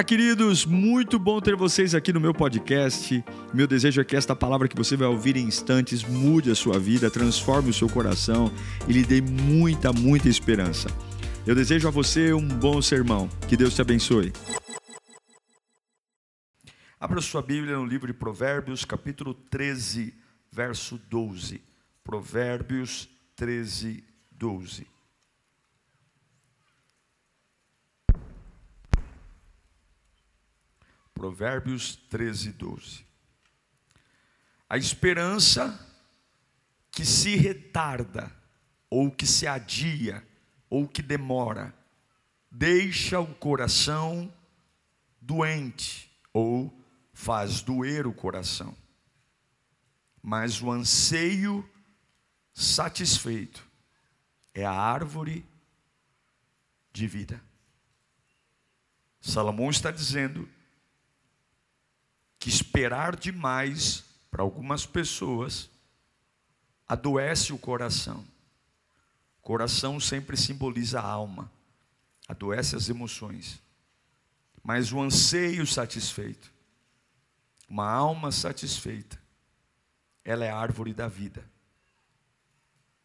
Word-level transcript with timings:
Olá, 0.00 0.04
queridos, 0.06 0.64
muito 0.64 1.18
bom 1.18 1.42
ter 1.42 1.54
vocês 1.54 1.94
aqui 1.94 2.10
no 2.10 2.18
meu 2.18 2.32
podcast. 2.32 3.22
Meu 3.52 3.66
desejo 3.66 4.00
é 4.00 4.04
que 4.04 4.16
esta 4.16 4.34
palavra 4.34 4.66
que 4.66 4.74
você 4.74 4.96
vai 4.96 5.06
ouvir 5.06 5.36
em 5.36 5.44
instantes 5.44 6.02
mude 6.02 6.50
a 6.50 6.54
sua 6.54 6.78
vida, 6.78 7.10
transforme 7.10 7.68
o 7.68 7.74
seu 7.74 7.86
coração 7.86 8.50
e 8.88 8.94
lhe 8.94 9.04
dê 9.04 9.20
muita, 9.20 9.92
muita 9.92 10.26
esperança. 10.26 10.88
Eu 11.46 11.54
desejo 11.54 11.86
a 11.86 11.90
você 11.90 12.32
um 12.32 12.48
bom 12.48 12.80
sermão. 12.80 13.28
Que 13.46 13.58
Deus 13.58 13.74
te 13.74 13.82
abençoe. 13.82 14.32
Abra 16.98 17.20
sua 17.20 17.42
Bíblia 17.42 17.76
no 17.76 17.84
livro 17.84 18.06
de 18.06 18.14
Provérbios, 18.14 18.86
capítulo 18.86 19.34
13, 19.34 20.14
verso 20.50 20.98
12. 21.10 21.60
Provérbios 22.02 23.06
13, 23.36 24.02
12. 24.32 24.86
Provérbios 31.20 31.96
13, 32.08 32.52
12. 32.52 33.04
A 34.66 34.78
esperança 34.78 35.78
que 36.90 37.04
se 37.04 37.36
retarda, 37.36 38.34
ou 38.88 39.10
que 39.10 39.26
se 39.26 39.46
adia, 39.46 40.26
ou 40.70 40.88
que 40.88 41.02
demora, 41.02 41.74
deixa 42.50 43.20
o 43.20 43.34
coração 43.34 44.32
doente, 45.20 46.10
ou 46.32 46.74
faz 47.12 47.60
doer 47.60 48.06
o 48.06 48.14
coração. 48.14 48.74
Mas 50.22 50.62
o 50.62 50.70
anseio 50.70 51.68
satisfeito 52.54 53.68
é 54.54 54.64
a 54.64 54.72
árvore 54.72 55.44
de 56.90 57.06
vida. 57.06 57.44
Salomão 59.20 59.68
está 59.68 59.90
dizendo 59.90 60.48
que 62.40 62.48
esperar 62.48 63.14
demais 63.14 64.02
para 64.30 64.42
algumas 64.42 64.86
pessoas 64.86 65.68
adoece 66.88 67.52
o 67.52 67.58
coração. 67.58 68.24
Coração 69.42 70.00
sempre 70.00 70.36
simboliza 70.38 71.00
a 71.00 71.06
alma, 71.06 71.52
adoece 72.26 72.74
as 72.74 72.88
emoções. 72.88 73.60
Mas 74.62 74.90
o 74.90 75.00
anseio 75.00 75.66
satisfeito, 75.66 76.50
uma 77.68 77.88
alma 77.88 78.32
satisfeita, 78.32 79.20
ela 80.24 80.44
é 80.44 80.50
a 80.50 80.56
árvore 80.56 80.94
da 80.94 81.08
vida. 81.08 81.44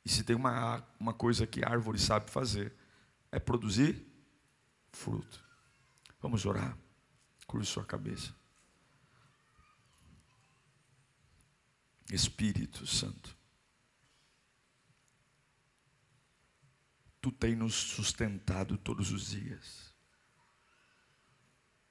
E 0.06 0.10
se 0.10 0.24
tem 0.24 0.36
uma, 0.36 0.82
uma 0.98 1.14
coisa 1.14 1.46
que 1.46 1.64
a 1.64 1.70
árvore 1.70 2.00
sabe 2.00 2.32
fazer, 2.32 2.72
é 3.32 3.40
produzir 3.40 4.02
fruto. 4.92 5.44
Vamos 6.22 6.46
orar. 6.46 6.78
Curva 7.46 7.66
sua 7.66 7.84
cabeça. 7.84 8.34
Espírito 12.10 12.86
Santo, 12.86 13.36
Tu 17.26 17.32
tem 17.32 17.56
nos 17.56 17.74
sustentado 17.74 18.78
todos 18.78 19.12
os 19.12 19.32
dias. 19.32 19.92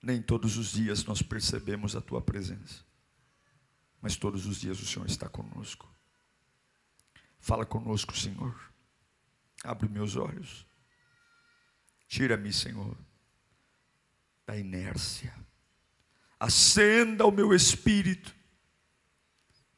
Nem 0.00 0.22
todos 0.22 0.56
os 0.56 0.70
dias 0.70 1.04
nós 1.04 1.22
percebemos 1.22 1.96
a 1.96 2.00
Tua 2.00 2.22
presença, 2.22 2.84
mas 4.00 4.14
todos 4.14 4.46
os 4.46 4.60
dias 4.60 4.78
o 4.80 4.86
Senhor 4.86 5.06
está 5.06 5.28
conosco. 5.28 5.92
Fala 7.40 7.66
conosco, 7.66 8.16
Senhor. 8.16 8.72
Abre 9.64 9.88
meus 9.88 10.14
olhos. 10.14 10.64
Tira-me, 12.06 12.52
Senhor, 12.52 12.96
da 14.46 14.56
inércia. 14.56 15.34
Acenda 16.38 17.26
o 17.26 17.32
meu 17.32 17.52
espírito 17.52 18.33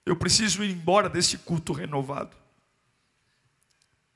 eu 0.06 0.14
preciso 0.14 0.62
ir 0.62 0.70
embora 0.70 1.10
desse 1.10 1.36
culto 1.36 1.72
renovado. 1.72 2.36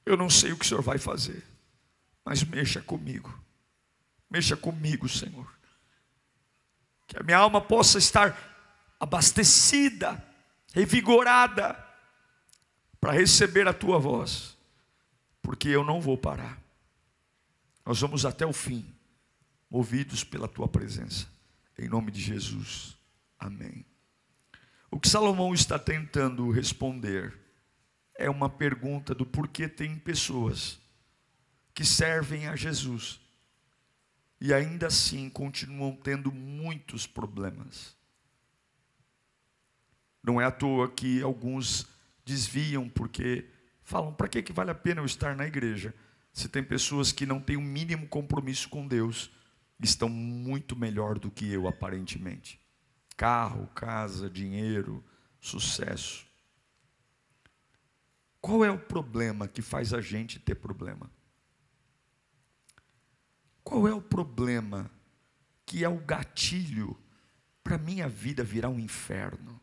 Eu 0.07 0.17
não 0.17 0.31
sei 0.31 0.53
o 0.53 0.57
que 0.57 0.65
o 0.65 0.69
Senhor 0.69 0.83
vai 0.83 0.99
fazer, 0.99 1.45
mas 2.25 2.45
mexa 2.45 2.81
comigo. 2.81 3.37
Mexa 4.31 4.57
comigo, 4.57 5.09
Senhor. 5.09 5.53
Que 7.09 7.19
a 7.19 7.25
minha 7.25 7.39
alma 7.39 7.61
possa 7.61 7.99
estar 7.99 8.39
abastecida, 9.01 10.25
revigorada, 10.73 11.77
para 13.01 13.13
receber 13.13 13.67
a 13.67 13.73
tua 13.73 13.99
voz, 13.99 14.57
porque 15.43 15.69
eu 15.69 15.83
não 15.83 16.01
vou 16.01 16.17
parar. 16.17 16.61
Nós 17.85 18.01
vamos 18.01 18.25
até 18.25 18.47
o 18.47 18.53
fim, 18.53 18.87
movidos 19.69 20.23
pela 20.23 20.47
tua 20.47 20.69
presença. 20.69 21.27
Em 21.77 21.89
nome 21.89 22.13
de 22.13 22.21
Jesus. 22.21 22.97
Amém. 23.39 23.85
O 24.91 24.99
que 24.99 25.09
Salomão 25.09 25.55
está 25.55 25.79
tentando 25.79 26.51
responder 26.51 27.39
é 28.19 28.29
uma 28.29 28.51
pergunta 28.51 29.15
do 29.15 29.25
porquê 29.25 29.69
tem 29.69 29.97
pessoas 29.97 30.81
que 31.73 31.85
servem 31.85 32.49
a 32.49 32.57
Jesus 32.57 33.21
e 34.41 34.53
ainda 34.53 34.89
assim 34.89 35.31
continuam 35.31 35.95
tendo 35.95 36.33
muitos 36.33 37.07
problemas. 37.07 37.97
Não 40.23 40.41
é 40.41 40.45
à 40.45 40.51
toa 40.51 40.91
que 40.91 41.23
alguns 41.23 41.87
desviam 42.25 42.89
porque 42.89 43.47
falam: 43.85 44.13
para 44.13 44.29
que, 44.29 44.43
que 44.43 44.53
vale 44.53 44.73
a 44.73 44.75
pena 44.75 45.01
eu 45.01 45.07
estar 45.07 45.37
na 45.37 45.47
igreja? 45.47 45.95
Se 46.33 46.49
tem 46.49 46.65
pessoas 46.65 47.13
que 47.13 47.25
não 47.25 47.41
têm 47.41 47.57
o 47.57 47.63
mínimo 47.63 48.09
compromisso 48.09 48.69
com 48.69 48.87
Deus, 48.87 49.31
estão 49.81 50.09
muito 50.09 50.75
melhor 50.75 51.17
do 51.17 51.31
que 51.31 51.51
eu 51.51 51.69
aparentemente 51.69 52.61
carro, 53.21 53.67
casa, 53.75 54.31
dinheiro, 54.31 55.05
sucesso. 55.39 56.27
Qual 58.41 58.65
é 58.65 58.71
o 58.71 58.79
problema 58.79 59.47
que 59.47 59.61
faz 59.61 59.93
a 59.93 60.01
gente 60.01 60.39
ter 60.39 60.55
problema? 60.55 61.13
Qual 63.63 63.87
é 63.87 63.93
o 63.93 64.01
problema 64.01 64.91
que 65.67 65.85
é 65.85 65.89
o 65.91 65.99
gatilho 65.99 66.99
para 67.63 67.77
minha 67.77 68.09
vida 68.09 68.43
virar 68.43 68.71
um 68.71 68.81
inferno? 68.81 69.61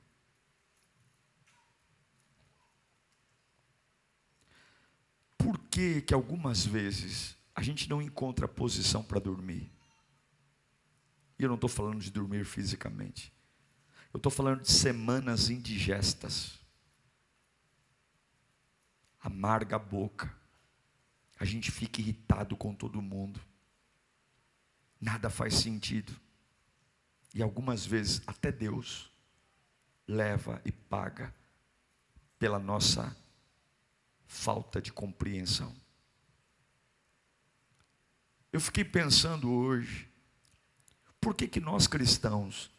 Por 5.36 5.58
que 5.72 6.04
que 6.04 6.14
algumas 6.14 6.64
vezes 6.64 7.36
a 7.56 7.64
gente 7.64 7.90
não 7.90 8.04
encontra 8.04 8.48
posição 8.48 9.04
para 9.04 9.20
dormir? 9.20 9.72
E 11.40 11.44
eu 11.44 11.50
não 11.50 11.56
estou 11.56 11.70
falando 11.70 12.02
de 12.02 12.12
dormir 12.12 12.46
fisicamente. 12.46 13.36
Eu 14.18 14.20
estou 14.20 14.32
falando 14.32 14.64
de 14.64 14.72
semanas 14.72 15.52
indigestas. 15.52 16.58
Amarga 19.22 19.76
a 19.76 19.80
boca. 19.80 20.36
A 21.40 21.46
gente 21.46 21.70
fica 21.70 22.02
irritado 22.02 22.58
com 22.58 22.74
todo 22.74 23.00
mundo. 23.00 23.40
Nada 25.00 25.30
faz 25.30 25.54
sentido. 25.54 26.20
E 27.32 27.44
algumas 27.44 27.86
vezes 27.86 28.24
até 28.26 28.52
Deus 28.52 29.12
leva 30.08 30.60
e 30.66 30.72
paga 30.72 31.32
pela 32.40 32.58
nossa 32.58 33.16
falta 34.26 34.82
de 34.82 34.92
compreensão. 34.92 35.76
Eu 38.52 38.60
fiquei 38.60 38.84
pensando 38.84 39.52
hoje, 39.52 40.12
por 41.22 41.36
que, 41.36 41.48
que 41.48 41.60
nós 41.60 41.86
cristãos 41.86 42.76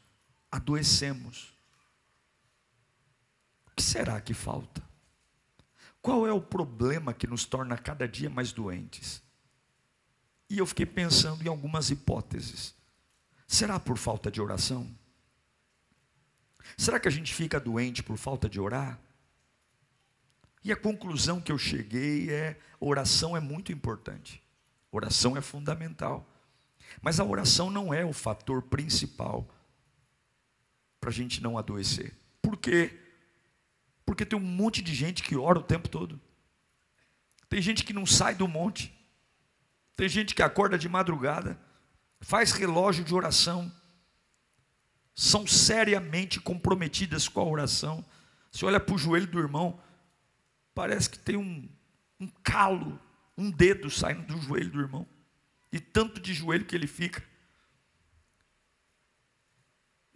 adoecemos. 0.50 1.54
O 3.66 3.70
que 3.76 3.82
será 3.82 4.20
que 4.20 4.34
falta? 4.34 4.82
Qual 6.00 6.26
é 6.26 6.32
o 6.32 6.40
problema 6.40 7.12
que 7.12 7.26
nos 7.26 7.44
torna 7.44 7.76
cada 7.76 8.08
dia 8.08 8.30
mais 8.30 8.52
doentes? 8.52 9.22
E 10.48 10.58
eu 10.58 10.66
fiquei 10.66 10.86
pensando 10.86 11.44
em 11.44 11.48
algumas 11.48 11.90
hipóteses. 11.90 12.74
Será 13.46 13.78
por 13.78 13.98
falta 13.98 14.30
de 14.30 14.40
oração? 14.40 14.88
Será 16.76 17.00
que 17.00 17.08
a 17.08 17.10
gente 17.10 17.34
fica 17.34 17.58
doente 17.58 18.02
por 18.02 18.16
falta 18.16 18.48
de 18.48 18.60
orar? 18.60 18.98
E 20.64 20.72
a 20.72 20.76
conclusão 20.76 21.40
que 21.40 21.52
eu 21.52 21.58
cheguei 21.58 22.30
é: 22.30 22.58
oração 22.80 23.36
é 23.36 23.40
muito 23.40 23.72
importante, 23.72 24.42
oração 24.90 25.36
é 25.36 25.40
fundamental, 25.40 26.26
mas 27.00 27.20
a 27.20 27.24
oração 27.24 27.70
não 27.70 27.92
é 27.92 28.04
o 28.04 28.12
fator 28.12 28.62
principal 28.62 29.48
para 31.00 31.10
a 31.10 31.12
gente 31.12 31.42
não 31.42 31.58
adoecer. 31.58 32.14
Por 32.42 32.56
quê? 32.56 32.98
Porque 34.04 34.24
tem 34.24 34.38
um 34.38 34.42
monte 34.42 34.82
de 34.82 34.94
gente 34.94 35.22
que 35.22 35.36
ora 35.36 35.58
o 35.58 35.62
tempo 35.62 35.88
todo. 35.88 36.20
Tem 37.48 37.60
gente 37.62 37.84
que 37.84 37.92
não 37.92 38.06
sai 38.06 38.34
do 38.34 38.46
monte. 38.46 38.94
Tem 39.98 40.08
gente 40.08 40.34
que 40.34 40.42
acorda 40.42 40.78
de 40.78 40.88
madrugada, 40.88 41.58
faz 42.20 42.52
relógio 42.52 43.02
de 43.02 43.12
oração. 43.12 43.70
São 45.12 45.44
seriamente 45.44 46.38
comprometidas 46.40 47.28
com 47.28 47.40
a 47.40 47.44
oração. 47.44 48.04
Você 48.52 48.64
olha 48.64 48.78
para 48.78 48.94
o 48.94 48.98
joelho 48.98 49.26
do 49.26 49.40
irmão, 49.40 49.80
parece 50.72 51.10
que 51.10 51.18
tem 51.18 51.36
um, 51.36 51.68
um 52.20 52.28
calo, 52.44 52.98
um 53.36 53.50
dedo 53.50 53.90
saindo 53.90 54.22
do 54.22 54.40
joelho 54.40 54.70
do 54.70 54.80
irmão. 54.80 55.04
E 55.72 55.80
tanto 55.80 56.20
de 56.20 56.32
joelho 56.32 56.64
que 56.64 56.76
ele 56.76 56.86
fica. 56.86 57.27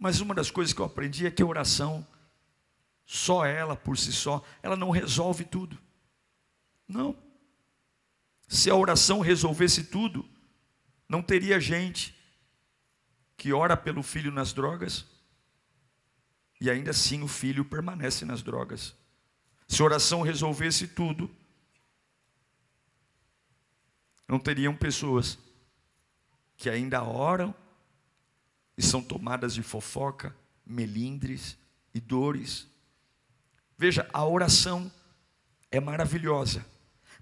Mas 0.03 0.19
uma 0.19 0.35
das 0.35 0.51
coisas 0.51 0.73
que 0.73 0.81
eu 0.81 0.85
aprendi 0.85 1.25
é 1.25 1.31
que 1.31 1.41
a 1.41 1.45
oração, 1.45 2.05
só 3.05 3.45
ela 3.45 3.73
por 3.73 3.97
si 3.97 4.11
só, 4.11 4.43
ela 4.61 4.75
não 4.75 4.89
resolve 4.89 5.45
tudo. 5.45 5.79
Não. 6.85 7.15
Se 8.45 8.69
a 8.69 8.75
oração 8.75 9.21
resolvesse 9.21 9.85
tudo, 9.85 10.29
não 11.07 11.21
teria 11.21 11.57
gente 11.57 12.13
que 13.37 13.53
ora 13.53 13.77
pelo 13.77 14.03
filho 14.03 14.29
nas 14.29 14.51
drogas 14.51 15.05
e 16.59 16.69
ainda 16.69 16.91
assim 16.91 17.23
o 17.23 17.27
filho 17.29 17.63
permanece 17.63 18.25
nas 18.25 18.43
drogas. 18.43 18.93
Se 19.69 19.81
a 19.81 19.85
oração 19.85 20.21
resolvesse 20.21 20.85
tudo, 20.85 21.33
não 24.27 24.37
teriam 24.37 24.75
pessoas 24.75 25.39
que 26.57 26.69
ainda 26.69 27.01
oram 27.01 27.55
e 28.77 28.81
são 28.81 29.01
tomadas 29.01 29.53
de 29.53 29.61
fofoca, 29.61 30.35
melindres 30.65 31.57
e 31.93 31.99
dores. 31.99 32.67
Veja, 33.77 34.07
a 34.13 34.25
oração 34.25 34.91
é 35.71 35.79
maravilhosa, 35.79 36.65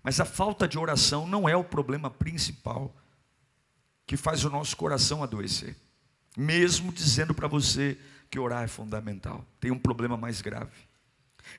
mas 0.03 0.19
a 0.19 0.25
falta 0.25 0.67
de 0.67 0.77
oração 0.77 1.27
não 1.27 1.47
é 1.47 1.55
o 1.55 1.63
problema 1.63 2.09
principal 2.09 2.95
que 4.05 4.17
faz 4.17 4.43
o 4.43 4.49
nosso 4.49 4.75
coração 4.75 5.23
adoecer. 5.23 5.75
Mesmo 6.35 6.91
dizendo 6.91 7.33
para 7.33 7.47
você 7.47 7.97
que 8.29 8.39
orar 8.39 8.63
é 8.63 8.67
fundamental, 8.67 9.45
tem 9.59 9.71
um 9.71 9.79
problema 9.79 10.15
mais 10.15 10.41
grave. 10.41 10.71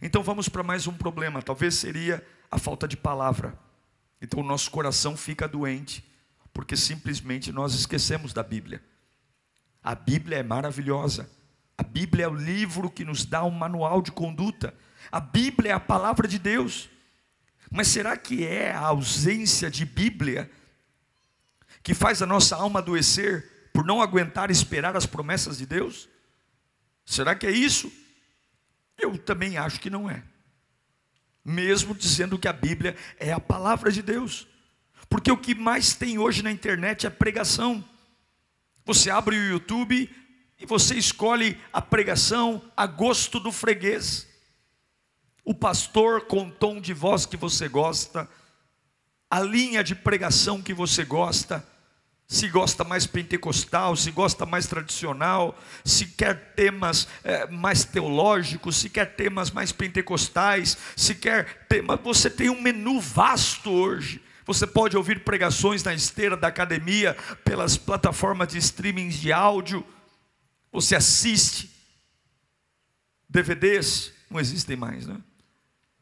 Então 0.00 0.22
vamos 0.22 0.48
para 0.48 0.62
mais 0.62 0.86
um 0.86 0.94
problema, 0.94 1.42
talvez 1.42 1.74
seria 1.74 2.24
a 2.50 2.58
falta 2.58 2.86
de 2.86 2.96
palavra. 2.96 3.58
Então 4.20 4.40
o 4.40 4.44
nosso 4.44 4.70
coração 4.70 5.16
fica 5.16 5.48
doente, 5.48 6.04
porque 6.52 6.76
simplesmente 6.76 7.50
nós 7.50 7.74
esquecemos 7.74 8.32
da 8.32 8.42
Bíblia. 8.42 8.82
A 9.82 9.94
Bíblia 9.94 10.38
é 10.38 10.42
maravilhosa. 10.42 11.28
A 11.76 11.82
Bíblia 11.82 12.26
é 12.26 12.28
o 12.28 12.34
livro 12.34 12.90
que 12.90 13.04
nos 13.04 13.24
dá 13.24 13.44
um 13.44 13.50
manual 13.50 14.00
de 14.00 14.12
conduta. 14.12 14.74
A 15.10 15.18
Bíblia 15.18 15.72
é 15.72 15.74
a 15.74 15.80
palavra 15.80 16.28
de 16.28 16.38
Deus. 16.38 16.88
Mas 17.70 17.88
será 17.88 18.16
que 18.16 18.44
é 18.46 18.70
a 18.70 18.80
ausência 18.80 19.70
de 19.70 19.84
Bíblia 19.84 20.50
que 21.82 21.94
faz 21.94 22.22
a 22.22 22.26
nossa 22.26 22.54
alma 22.54 22.78
adoecer 22.78 23.70
por 23.72 23.84
não 23.84 24.00
aguentar 24.00 24.50
esperar 24.50 24.96
as 24.96 25.06
promessas 25.06 25.58
de 25.58 25.66
Deus? 25.66 26.08
Será 27.04 27.34
que 27.34 27.46
é 27.46 27.50
isso? 27.50 27.90
Eu 28.96 29.18
também 29.18 29.56
acho 29.56 29.80
que 29.80 29.90
não 29.90 30.08
é. 30.08 30.22
Mesmo 31.44 31.94
dizendo 31.94 32.38
que 32.38 32.46
a 32.46 32.52
Bíblia 32.52 32.94
é 33.18 33.32
a 33.32 33.40
palavra 33.40 33.90
de 33.90 34.02
Deus. 34.02 34.46
Porque 35.08 35.32
o 35.32 35.36
que 35.36 35.54
mais 35.54 35.94
tem 35.94 36.18
hoje 36.18 36.42
na 36.42 36.52
internet 36.52 37.06
é 37.06 37.10
pregação. 37.10 37.84
Você 38.84 39.10
abre 39.10 39.36
o 39.36 39.50
YouTube 39.50 40.10
e 40.58 40.66
você 40.66 40.94
escolhe 40.94 41.58
a 41.72 41.80
pregação 41.80 42.62
a 42.76 42.86
gosto 42.86 43.38
do 43.38 43.52
freguês. 43.52 44.28
O 45.44 45.54
pastor 45.54 46.22
com 46.22 46.46
o 46.46 46.50
tom 46.50 46.80
de 46.80 46.92
voz 46.92 47.26
que 47.26 47.36
você 47.36 47.68
gosta, 47.68 48.28
a 49.30 49.40
linha 49.40 49.82
de 49.82 49.94
pregação 49.94 50.62
que 50.62 50.72
você 50.72 51.04
gosta, 51.04 51.66
se 52.32 52.48
gosta 52.48 52.82
mais 52.82 53.06
pentecostal, 53.06 53.94
se 53.94 54.10
gosta 54.10 54.46
mais 54.46 54.66
tradicional, 54.66 55.58
se 55.84 56.06
quer 56.06 56.54
temas 56.54 57.06
é, 57.22 57.46
mais 57.48 57.84
teológicos, 57.84 58.76
se 58.76 58.88
quer 58.88 59.14
temas 59.16 59.50
mais 59.50 59.70
pentecostais, 59.70 60.78
se 60.96 61.14
quer 61.14 61.66
temas. 61.68 62.00
Você 62.02 62.30
tem 62.30 62.48
um 62.48 62.60
menu 62.60 62.98
vasto 62.98 63.70
hoje. 63.70 64.21
Você 64.44 64.66
pode 64.66 64.96
ouvir 64.96 65.22
pregações 65.22 65.82
na 65.82 65.94
esteira 65.94 66.36
da 66.36 66.48
academia, 66.48 67.14
pelas 67.44 67.76
plataformas 67.76 68.48
de 68.48 68.58
streaming 68.58 69.08
de 69.08 69.32
áudio. 69.32 69.86
Você 70.72 70.96
assiste. 70.96 71.70
DVDs 73.28 74.12
não 74.28 74.40
existem 74.40 74.76
mais, 74.76 75.06
né? 75.06 75.20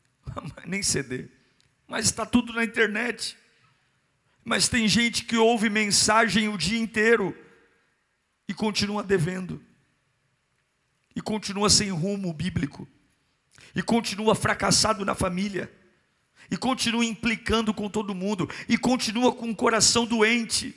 Nem 0.67 0.83
CD. 0.83 1.29
Mas 1.87 2.07
está 2.07 2.25
tudo 2.25 2.53
na 2.53 2.65
internet. 2.65 3.37
Mas 4.43 4.69
tem 4.69 4.89
gente 4.89 5.25
que 5.25 5.37
ouve 5.37 5.69
mensagem 5.69 6.49
o 6.49 6.57
dia 6.57 6.79
inteiro 6.79 7.37
e 8.49 8.55
continua 8.55 9.03
devendo. 9.03 9.63
E 11.15 11.21
continua 11.21 11.69
sem 11.69 11.91
rumo 11.91 12.33
bíblico. 12.33 12.89
E 13.75 13.83
continua 13.83 14.35
fracassado 14.35 15.05
na 15.05 15.15
família 15.15 15.71
e 16.51 16.57
continua 16.57 17.05
implicando 17.05 17.73
com 17.73 17.89
todo 17.89 18.15
mundo, 18.15 18.49
e 18.69 18.77
continua 18.77 19.33
com 19.33 19.51
o 19.51 19.57
coração 19.57 20.05
doente, 20.05 20.75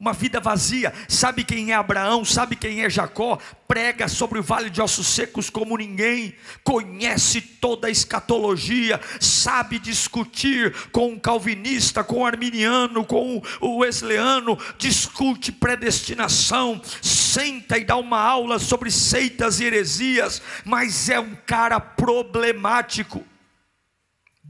uma 0.00 0.14
vida 0.14 0.40
vazia. 0.40 0.94
Sabe 1.06 1.44
quem 1.44 1.72
é 1.72 1.74
Abraão? 1.74 2.24
Sabe 2.24 2.56
quem 2.56 2.82
é 2.82 2.88
Jacó? 2.88 3.38
Prega 3.68 4.08
sobre 4.08 4.38
o 4.38 4.42
vale 4.42 4.70
de 4.70 4.80
ossos 4.80 5.06
secos 5.06 5.50
como 5.50 5.76
ninguém, 5.76 6.34
conhece 6.64 7.42
toda 7.42 7.86
a 7.86 7.90
escatologia, 7.90 8.98
sabe 9.20 9.78
discutir 9.78 10.74
com 10.90 11.12
o 11.12 11.20
calvinista, 11.20 12.02
com 12.02 12.20
o 12.20 12.26
arminiano, 12.26 13.04
com 13.04 13.42
o 13.60 13.76
wesleyano, 13.76 14.58
discute 14.78 15.52
predestinação, 15.52 16.80
senta 17.02 17.76
e 17.76 17.84
dá 17.84 17.96
uma 17.96 18.18
aula 18.18 18.58
sobre 18.58 18.90
seitas 18.90 19.60
e 19.60 19.64
heresias, 19.64 20.40
mas 20.64 21.10
é 21.10 21.20
um 21.20 21.36
cara 21.46 21.78
problemático 21.78 23.22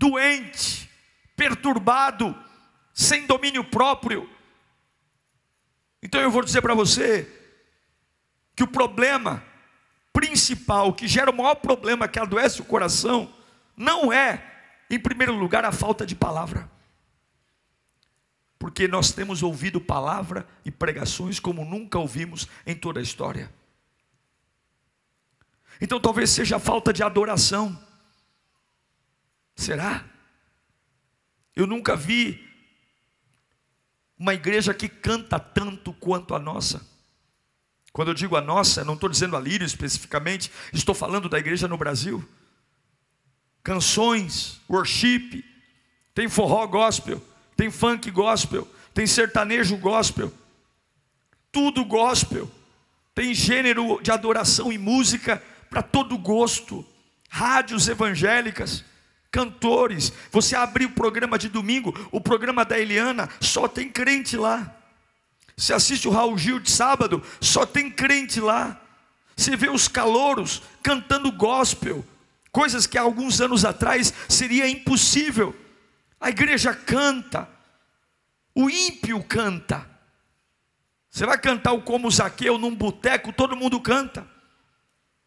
doente, 0.00 0.90
perturbado, 1.36 2.34
sem 2.94 3.26
domínio 3.26 3.62
próprio. 3.62 4.28
Então 6.02 6.22
eu 6.22 6.30
vou 6.30 6.42
dizer 6.42 6.62
para 6.62 6.74
você 6.74 7.30
que 8.56 8.62
o 8.62 8.66
problema 8.66 9.44
principal, 10.10 10.94
que 10.94 11.06
gera 11.06 11.30
o 11.30 11.36
maior 11.36 11.56
problema 11.56 12.08
que 12.08 12.18
adoece 12.18 12.62
o 12.62 12.64
coração, 12.64 13.32
não 13.76 14.10
é, 14.10 14.42
em 14.88 14.98
primeiro 14.98 15.34
lugar, 15.34 15.66
a 15.66 15.70
falta 15.70 16.06
de 16.06 16.14
palavra. 16.14 16.68
Porque 18.58 18.88
nós 18.88 19.12
temos 19.12 19.42
ouvido 19.42 19.82
palavra 19.82 20.48
e 20.64 20.70
pregações 20.70 21.38
como 21.38 21.62
nunca 21.62 21.98
ouvimos 21.98 22.48
em 22.66 22.74
toda 22.74 23.00
a 23.00 23.02
história. 23.02 23.52
Então 25.78 26.00
talvez 26.00 26.30
seja 26.30 26.56
a 26.56 26.60
falta 26.60 26.90
de 26.90 27.02
adoração. 27.02 27.89
Será? 29.60 30.02
Eu 31.54 31.66
nunca 31.66 31.94
vi 31.94 32.48
uma 34.18 34.32
igreja 34.32 34.72
que 34.72 34.88
canta 34.88 35.38
tanto 35.38 35.92
quanto 35.92 36.34
a 36.34 36.38
nossa. 36.38 36.80
Quando 37.92 38.08
eu 38.08 38.14
digo 38.14 38.36
a 38.36 38.40
nossa, 38.40 38.86
não 38.86 38.94
estou 38.94 39.10
dizendo 39.10 39.36
a 39.36 39.40
Lírio 39.40 39.66
especificamente, 39.66 40.50
estou 40.72 40.94
falando 40.94 41.28
da 41.28 41.38
igreja 41.38 41.68
no 41.68 41.76
Brasil. 41.76 42.26
Canções, 43.62 44.58
worship, 44.66 45.44
tem 46.14 46.26
forró 46.26 46.66
gospel, 46.66 47.22
tem 47.54 47.70
funk 47.70 48.10
gospel, 48.10 48.66
tem 48.94 49.06
sertanejo 49.06 49.76
gospel, 49.76 50.32
tudo 51.52 51.84
gospel. 51.84 52.50
Tem 53.14 53.34
gênero 53.34 54.00
de 54.00 54.10
adoração 54.10 54.72
e 54.72 54.78
música 54.78 55.42
para 55.68 55.82
todo 55.82 56.16
gosto, 56.16 56.82
rádios 57.28 57.88
evangélicas 57.88 58.88
cantores. 59.30 60.12
Você 60.30 60.56
abrir 60.56 60.86
o 60.86 60.92
programa 60.92 61.38
de 61.38 61.48
domingo, 61.48 61.94
o 62.10 62.20
programa 62.20 62.64
da 62.64 62.78
Eliana, 62.78 63.28
só 63.40 63.68
tem 63.68 63.88
crente 63.88 64.36
lá. 64.36 64.76
Você 65.56 65.72
assiste 65.74 66.08
o 66.08 66.10
Raul 66.10 66.38
Gil 66.38 66.58
de 66.58 66.70
sábado, 66.70 67.22
só 67.40 67.66
tem 67.66 67.90
crente 67.90 68.40
lá. 68.40 68.80
Você 69.36 69.56
vê 69.56 69.68
os 69.68 69.88
calouros 69.88 70.62
cantando 70.82 71.30
gospel, 71.32 72.04
coisas 72.50 72.86
que 72.86 72.98
há 72.98 73.02
alguns 73.02 73.40
anos 73.40 73.64
atrás 73.64 74.12
seria 74.28 74.68
impossível. 74.68 75.54
A 76.20 76.30
igreja 76.30 76.74
canta, 76.74 77.48
o 78.54 78.68
ímpio 78.68 79.22
canta. 79.24 79.88
Você 81.10 81.26
vai 81.26 81.38
cantar 81.38 81.72
o 81.72 81.82
como 81.82 82.10
Zaqueu 82.10 82.58
num 82.58 82.74
boteco, 82.74 83.32
todo 83.32 83.56
mundo 83.56 83.80
canta. 83.80 84.26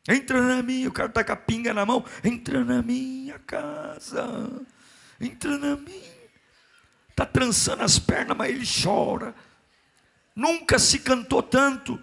Entra 0.08 0.42
na 0.42 0.62
minha, 0.62 0.90
o 0.90 0.92
cara 0.92 1.08
está 1.08 1.24
com 1.24 1.32
a 1.32 1.36
pinga 1.36 1.74
na 1.74 1.86
mão. 1.86 2.06
Entra 2.24 2.64
na 2.64 2.82
minha 2.82 3.40
casa. 3.40 4.50
Entra 5.20 5.58
na 5.58 5.78
minha. 5.78 6.14
Está 7.10 7.26
trançando 7.26 7.84
as 7.84 8.00
pernas, 8.00 8.36
mas 8.36 8.50
ele 8.50 8.66
chora. 8.66 9.34
Nunca 10.36 10.78
se 10.78 11.00
cantou 11.00 11.42
tanto. 11.42 12.00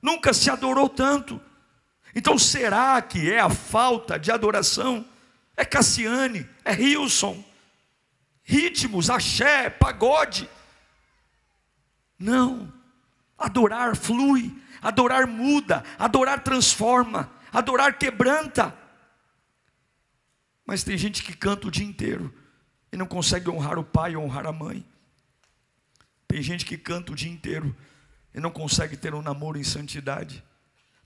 Nunca 0.00 0.32
se 0.32 0.48
adorou 0.50 0.88
tanto. 0.88 1.40
Então 2.14 2.38
será 2.38 3.00
que 3.02 3.32
é 3.32 3.40
a 3.40 3.50
falta 3.50 4.18
de 4.18 4.30
adoração? 4.30 5.04
É 5.56 5.64
Cassiane, 5.64 6.48
é 6.64 6.72
Wilson, 6.72 7.44
ritmos, 8.42 9.08
axé, 9.08 9.70
pagode. 9.70 10.48
Não. 12.18 12.72
Adorar 13.36 13.96
flui 13.96 14.56
Adorar 14.84 15.26
muda, 15.26 15.82
adorar 15.98 16.44
transforma, 16.44 17.32
adorar 17.50 17.98
quebranta. 17.98 18.76
Mas 20.66 20.84
tem 20.84 20.98
gente 20.98 21.22
que 21.22 21.34
canta 21.34 21.66
o 21.68 21.70
dia 21.70 21.86
inteiro 21.86 22.32
e 22.92 22.96
não 22.96 23.06
consegue 23.06 23.48
honrar 23.48 23.78
o 23.78 23.84
pai, 23.84 24.14
honrar 24.14 24.46
a 24.46 24.52
mãe. 24.52 24.86
Tem 26.28 26.42
gente 26.42 26.66
que 26.66 26.76
canta 26.76 27.12
o 27.12 27.14
dia 27.16 27.30
inteiro 27.30 27.74
e 28.34 28.40
não 28.40 28.50
consegue 28.50 28.94
ter 28.94 29.14
um 29.14 29.22
namoro 29.22 29.58
em 29.58 29.64
santidade. 29.64 30.44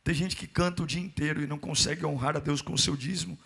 Tem 0.02 0.12
gente 0.12 0.34
que 0.34 0.48
canta 0.48 0.82
o 0.82 0.86
dia 0.86 1.00
inteiro 1.00 1.40
e 1.40 1.46
não 1.46 1.58
consegue 1.58 2.04
honrar 2.04 2.36
a 2.36 2.40
Deus 2.40 2.60
com 2.60 2.72
o 2.72 2.78
seu 2.78 2.96
dízimo. 2.96 3.38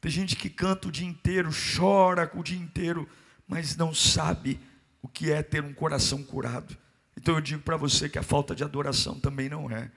Tem 0.00 0.10
gente 0.10 0.34
que 0.34 0.50
canta 0.50 0.88
o 0.88 0.92
dia 0.92 1.06
inteiro, 1.06 1.50
chora 1.76 2.28
o 2.34 2.42
dia 2.42 2.58
inteiro, 2.58 3.08
mas 3.46 3.76
não 3.76 3.94
sabe 3.94 4.60
o 5.00 5.06
que 5.06 5.30
é 5.30 5.42
ter 5.42 5.62
um 5.62 5.72
coração 5.72 6.22
curado. 6.22 6.76
Então 7.18 7.34
eu 7.34 7.40
digo 7.40 7.60
para 7.62 7.76
você 7.76 8.08
que 8.08 8.16
a 8.16 8.22
falta 8.22 8.54
de 8.54 8.62
adoração 8.62 9.18
também 9.18 9.48
não 9.48 9.68
é 9.68 9.90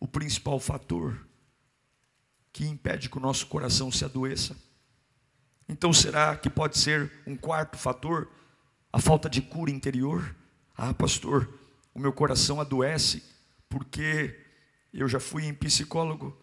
o 0.00 0.08
principal 0.08 0.58
fator 0.58 1.24
que 2.52 2.66
impede 2.66 3.08
que 3.08 3.16
o 3.16 3.20
nosso 3.20 3.46
coração 3.46 3.92
se 3.92 4.04
adoeça. 4.04 4.56
Então 5.68 5.92
será 5.92 6.36
que 6.36 6.50
pode 6.50 6.76
ser 6.76 7.12
um 7.24 7.36
quarto 7.36 7.78
fator 7.78 8.28
a 8.92 9.00
falta 9.00 9.30
de 9.30 9.40
cura 9.40 9.70
interior? 9.70 10.34
Ah, 10.76 10.92
pastor, 10.92 11.48
o 11.94 12.00
meu 12.00 12.12
coração 12.12 12.60
adoece 12.60 13.22
porque 13.68 14.36
eu 14.92 15.06
já 15.06 15.20
fui 15.20 15.44
em 15.44 15.54
psicólogo. 15.54 16.36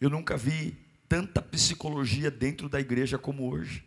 Eu 0.00 0.10
nunca 0.10 0.36
vi 0.36 0.76
tanta 1.08 1.40
psicologia 1.40 2.28
dentro 2.28 2.68
da 2.68 2.80
igreja 2.80 3.16
como 3.18 3.48
hoje. 3.48 3.86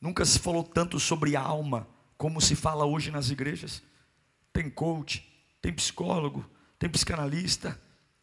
Nunca 0.00 0.24
se 0.24 0.38
falou 0.38 0.62
tanto 0.62 1.00
sobre 1.00 1.34
alma 1.34 1.88
como 2.16 2.40
se 2.40 2.54
fala 2.54 2.84
hoje 2.84 3.10
nas 3.10 3.30
igrejas. 3.30 3.82
Tem 4.56 4.70
coach, 4.70 5.22
tem 5.60 5.70
psicólogo, 5.70 6.42
tem 6.78 6.88
psicanalista, 6.88 7.78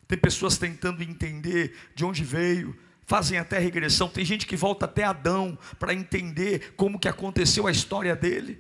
tem 0.08 0.18
pessoas 0.18 0.58
tentando 0.58 1.04
entender 1.04 1.76
de 1.94 2.04
onde 2.04 2.24
veio, 2.24 2.76
fazem 3.06 3.38
até 3.38 3.60
regressão. 3.60 4.10
Tem 4.10 4.26
gente 4.26 4.48
que 4.48 4.56
volta 4.56 4.86
até 4.86 5.04
Adão 5.04 5.56
para 5.78 5.94
entender 5.94 6.74
como 6.76 6.98
que 6.98 7.08
aconteceu 7.08 7.68
a 7.68 7.72
história 7.72 8.16
dele. 8.16 8.60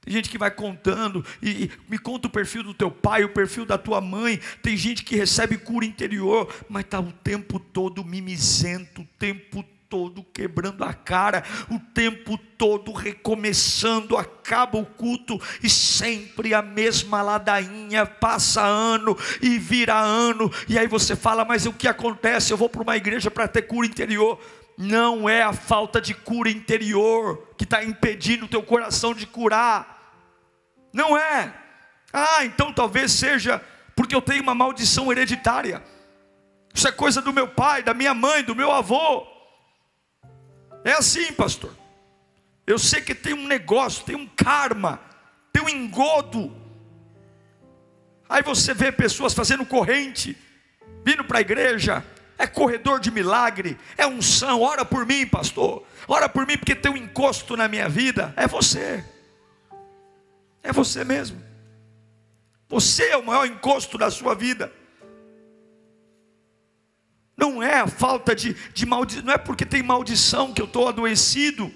Tem 0.00 0.14
gente 0.14 0.30
que 0.30 0.38
vai 0.38 0.52
contando 0.52 1.26
e, 1.42 1.64
e, 1.64 1.70
me 1.88 1.98
conta 1.98 2.28
o 2.28 2.30
perfil 2.30 2.62
do 2.62 2.72
teu 2.72 2.88
pai, 2.88 3.24
o 3.24 3.32
perfil 3.34 3.66
da 3.66 3.76
tua 3.76 4.00
mãe. 4.00 4.38
Tem 4.62 4.76
gente 4.76 5.02
que 5.02 5.16
recebe 5.16 5.58
cura 5.58 5.84
interior, 5.84 6.54
mas 6.68 6.84
está 6.84 7.00
o 7.00 7.10
tempo 7.10 7.58
todo 7.58 8.04
mimizento, 8.04 9.02
o 9.02 9.08
tempo 9.18 9.64
todo 9.92 10.24
quebrando 10.32 10.82
a 10.84 10.94
cara, 10.94 11.44
o 11.70 11.78
tempo 11.78 12.38
todo 12.38 12.92
recomeçando, 12.92 14.16
acaba 14.16 14.78
o 14.78 14.86
culto 14.86 15.38
e 15.62 15.68
sempre 15.68 16.54
a 16.54 16.62
mesma 16.62 17.20
ladainha, 17.20 18.06
passa 18.06 18.62
ano 18.62 19.14
e 19.42 19.58
vira 19.58 19.94
ano, 19.94 20.50
e 20.66 20.78
aí 20.78 20.86
você 20.86 21.14
fala, 21.14 21.44
mas 21.44 21.66
o 21.66 21.74
que 21.74 21.86
acontece? 21.86 22.50
Eu 22.50 22.56
vou 22.56 22.70
para 22.70 22.80
uma 22.80 22.96
igreja 22.96 23.30
para 23.30 23.46
ter 23.46 23.60
cura 23.62 23.86
interior. 23.86 24.40
Não 24.78 25.28
é 25.28 25.42
a 25.42 25.52
falta 25.52 26.00
de 26.00 26.14
cura 26.14 26.48
interior 26.48 27.50
que 27.58 27.64
está 27.64 27.84
impedindo 27.84 28.46
o 28.46 28.48
teu 28.48 28.62
coração 28.62 29.12
de 29.12 29.26
curar. 29.26 30.16
Não 30.90 31.18
é. 31.18 31.52
Ah, 32.10 32.46
então 32.46 32.72
talvez 32.72 33.12
seja 33.12 33.62
porque 33.94 34.14
eu 34.14 34.22
tenho 34.22 34.42
uma 34.42 34.54
maldição 34.54 35.12
hereditária. 35.12 35.84
Isso 36.72 36.88
é 36.88 36.92
coisa 36.92 37.20
do 37.20 37.30
meu 37.30 37.46
pai, 37.46 37.82
da 37.82 37.92
minha 37.92 38.14
mãe, 38.14 38.42
do 38.42 38.56
meu 38.56 38.72
avô. 38.72 39.31
É 40.84 40.92
assim, 40.92 41.32
pastor. 41.32 41.74
Eu 42.66 42.78
sei 42.78 43.00
que 43.00 43.14
tem 43.14 43.34
um 43.34 43.46
negócio, 43.46 44.04
tem 44.04 44.16
um 44.16 44.26
karma, 44.26 45.00
tem 45.52 45.62
um 45.62 45.68
engodo. 45.68 46.56
Aí 48.28 48.42
você 48.42 48.72
vê 48.72 48.90
pessoas 48.90 49.34
fazendo 49.34 49.66
corrente, 49.66 50.36
vindo 51.04 51.24
para 51.24 51.38
a 51.38 51.40
igreja, 51.40 52.04
é 52.38 52.46
corredor 52.46 52.98
de 52.98 53.10
milagre, 53.10 53.78
é 53.96 54.06
unção, 54.06 54.62
ora 54.62 54.84
por 54.84 55.06
mim, 55.06 55.26
pastor. 55.26 55.84
Ora 56.08 56.28
por 56.28 56.46
mim 56.46 56.56
porque 56.56 56.74
tem 56.74 56.90
um 56.90 56.96
encosto 56.96 57.56
na 57.56 57.68
minha 57.68 57.88
vida. 57.88 58.32
É 58.36 58.46
você. 58.46 59.04
É 60.62 60.72
você 60.72 61.04
mesmo. 61.04 61.42
Você 62.68 63.04
é 63.08 63.16
o 63.16 63.24
maior 63.24 63.46
encosto 63.46 63.98
da 63.98 64.10
sua 64.10 64.34
vida. 64.34 64.72
Não 67.42 67.60
é 67.60 67.80
a 67.80 67.88
falta 67.88 68.36
de, 68.36 68.54
de 68.72 68.86
maldição, 68.86 69.24
não 69.24 69.32
é 69.32 69.36
porque 69.36 69.66
tem 69.66 69.82
maldição 69.82 70.52
que 70.52 70.62
eu 70.62 70.66
estou 70.66 70.86
adoecido, 70.86 71.74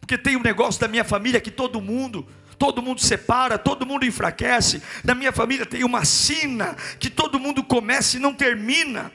porque 0.00 0.16
tem 0.16 0.36
um 0.36 0.40
negócio 0.40 0.80
da 0.80 0.86
minha 0.86 1.02
família 1.02 1.40
que 1.40 1.50
todo 1.50 1.80
mundo, 1.80 2.24
todo 2.56 2.80
mundo 2.80 3.00
separa, 3.00 3.58
todo 3.58 3.84
mundo 3.84 4.06
enfraquece. 4.06 4.80
Na 5.02 5.12
minha 5.12 5.32
família 5.32 5.66
tem 5.66 5.82
uma 5.82 6.04
sina 6.04 6.76
que 7.00 7.10
todo 7.10 7.40
mundo 7.40 7.64
começa 7.64 8.16
e 8.16 8.20
não 8.20 8.32
termina. 8.32 9.10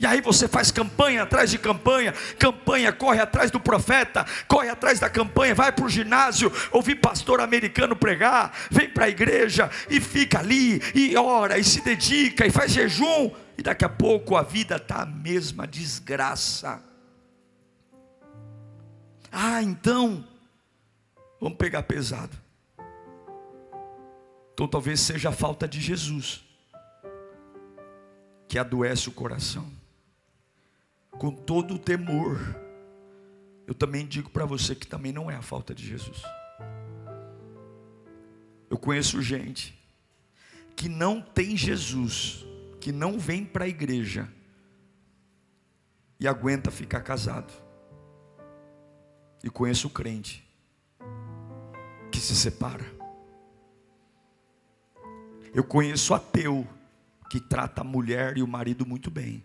E 0.00 0.06
aí 0.06 0.22
você 0.22 0.48
faz 0.48 0.70
campanha 0.70 1.24
atrás 1.24 1.50
de 1.50 1.58
campanha, 1.58 2.14
campanha, 2.38 2.90
corre 2.94 3.20
atrás 3.20 3.50
do 3.50 3.60
profeta, 3.60 4.24
corre 4.48 4.70
atrás 4.70 4.98
da 4.98 5.10
campanha, 5.10 5.54
vai 5.54 5.70
para 5.70 5.84
o 5.84 5.88
ginásio, 5.90 6.50
ouvir 6.70 6.94
pastor 6.94 7.42
americano 7.42 7.94
pregar, 7.94 8.52
vem 8.70 8.88
para 8.88 9.04
a 9.04 9.10
igreja 9.10 9.70
e 9.90 10.00
fica 10.00 10.38
ali, 10.38 10.80
e 10.94 11.14
ora, 11.14 11.58
e 11.58 11.62
se 11.62 11.82
dedica, 11.82 12.46
e 12.46 12.50
faz 12.50 12.72
jejum, 12.72 13.30
e 13.62 13.64
daqui 13.64 13.84
a 13.84 13.88
pouco 13.88 14.34
a 14.34 14.42
vida 14.42 14.74
está 14.74 15.02
a 15.02 15.06
mesma 15.06 15.68
desgraça. 15.68 16.82
Ah, 19.30 19.62
então, 19.62 20.26
vamos 21.40 21.56
pegar 21.56 21.84
pesado. 21.84 22.36
Então 24.52 24.66
talvez 24.66 24.98
seja 24.98 25.28
a 25.28 25.32
falta 25.32 25.68
de 25.68 25.80
Jesus 25.80 26.42
que 28.48 28.58
adoece 28.58 29.08
o 29.08 29.12
coração 29.12 29.70
com 31.12 31.30
todo 31.30 31.74
o 31.74 31.78
temor. 31.78 32.40
Eu 33.64 33.74
também 33.74 34.04
digo 34.04 34.28
para 34.28 34.44
você 34.44 34.74
que 34.74 34.88
também 34.88 35.12
não 35.12 35.30
é 35.30 35.36
a 35.36 35.42
falta 35.42 35.72
de 35.72 35.86
Jesus. 35.86 36.20
Eu 38.68 38.76
conheço 38.76 39.22
gente 39.22 39.80
que 40.74 40.88
não 40.88 41.22
tem 41.22 41.56
Jesus, 41.56 42.44
que 42.82 42.90
não 42.90 43.16
vem 43.16 43.44
para 43.44 43.64
a 43.64 43.68
igreja 43.68 44.28
e 46.18 46.26
aguenta 46.26 46.68
ficar 46.68 47.00
casado. 47.00 47.52
E 49.44 49.48
conheço 49.48 49.88
crente 49.88 50.44
que 52.10 52.18
se 52.18 52.34
separa. 52.34 52.84
Eu 55.54 55.62
conheço 55.62 56.12
ateu 56.12 56.66
que 57.30 57.38
trata 57.38 57.82
a 57.82 57.84
mulher 57.84 58.36
e 58.36 58.42
o 58.42 58.48
marido 58.48 58.84
muito 58.84 59.12
bem. 59.12 59.44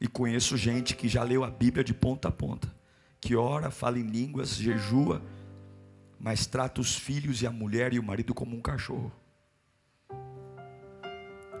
E 0.00 0.06
conheço 0.06 0.56
gente 0.56 0.94
que 0.94 1.08
já 1.08 1.24
leu 1.24 1.42
a 1.42 1.50
Bíblia 1.50 1.82
de 1.82 1.92
ponta 1.92 2.28
a 2.28 2.30
ponta, 2.32 2.72
que 3.20 3.34
ora, 3.34 3.72
fala 3.72 3.98
em 3.98 4.06
línguas, 4.06 4.54
jejua, 4.54 5.20
mas 6.16 6.46
trata 6.46 6.80
os 6.80 6.94
filhos 6.94 7.42
e 7.42 7.46
a 7.48 7.50
mulher 7.50 7.92
e 7.92 7.98
o 7.98 8.04
marido 8.04 8.32
como 8.32 8.56
um 8.56 8.62
cachorro. 8.62 9.12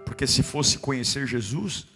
Porque 0.08 0.26
se 0.26 0.42
fosse 0.42 0.78
conhecer 0.78 1.26
Jesus, 1.26 1.86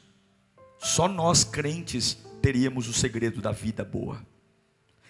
só 0.79 1.09
nós 1.09 1.45
crentes 1.45 2.19
teríamos 2.43 2.87
o 2.87 2.93
segredo 2.93 3.41
da 3.41 3.53
vida 3.53 3.83
boa. 3.83 4.21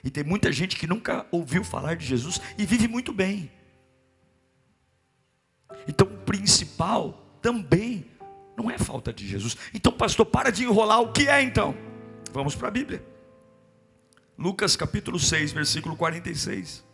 E 0.05 0.11
tem 0.11 0.23
muita 0.23 0.53
gente 0.53 0.77
que 0.77 0.87
nunca 0.87 1.27
ouviu 1.33 1.65
falar 1.65 1.97
de 1.97 2.07
Jesus 2.07 2.41
e 2.57 2.65
vive 2.65 2.87
muito 2.87 3.13
bem. 3.13 3.51
Então, 5.89 6.07
o 6.07 6.19
principal 6.19 7.27
também 7.43 8.07
não 8.57 8.71
é 8.71 8.79
falta 8.79 9.13
de 9.13 9.27
Jesus. 9.27 9.57
Então, 9.75 9.93
pastor, 9.93 10.25
para 10.25 10.53
de 10.53 10.63
enrolar. 10.63 11.01
O 11.01 11.13
que 11.13 11.27
é 11.29 11.43
então? 11.43 11.75
Vamos 12.33 12.55
para 12.55 12.69
a 12.69 12.71
Bíblia. 12.71 13.05
Lucas 14.39 14.77
capítulo 14.77 15.19
6, 15.19 15.51
versículo 15.51 15.97
46. 15.97 16.85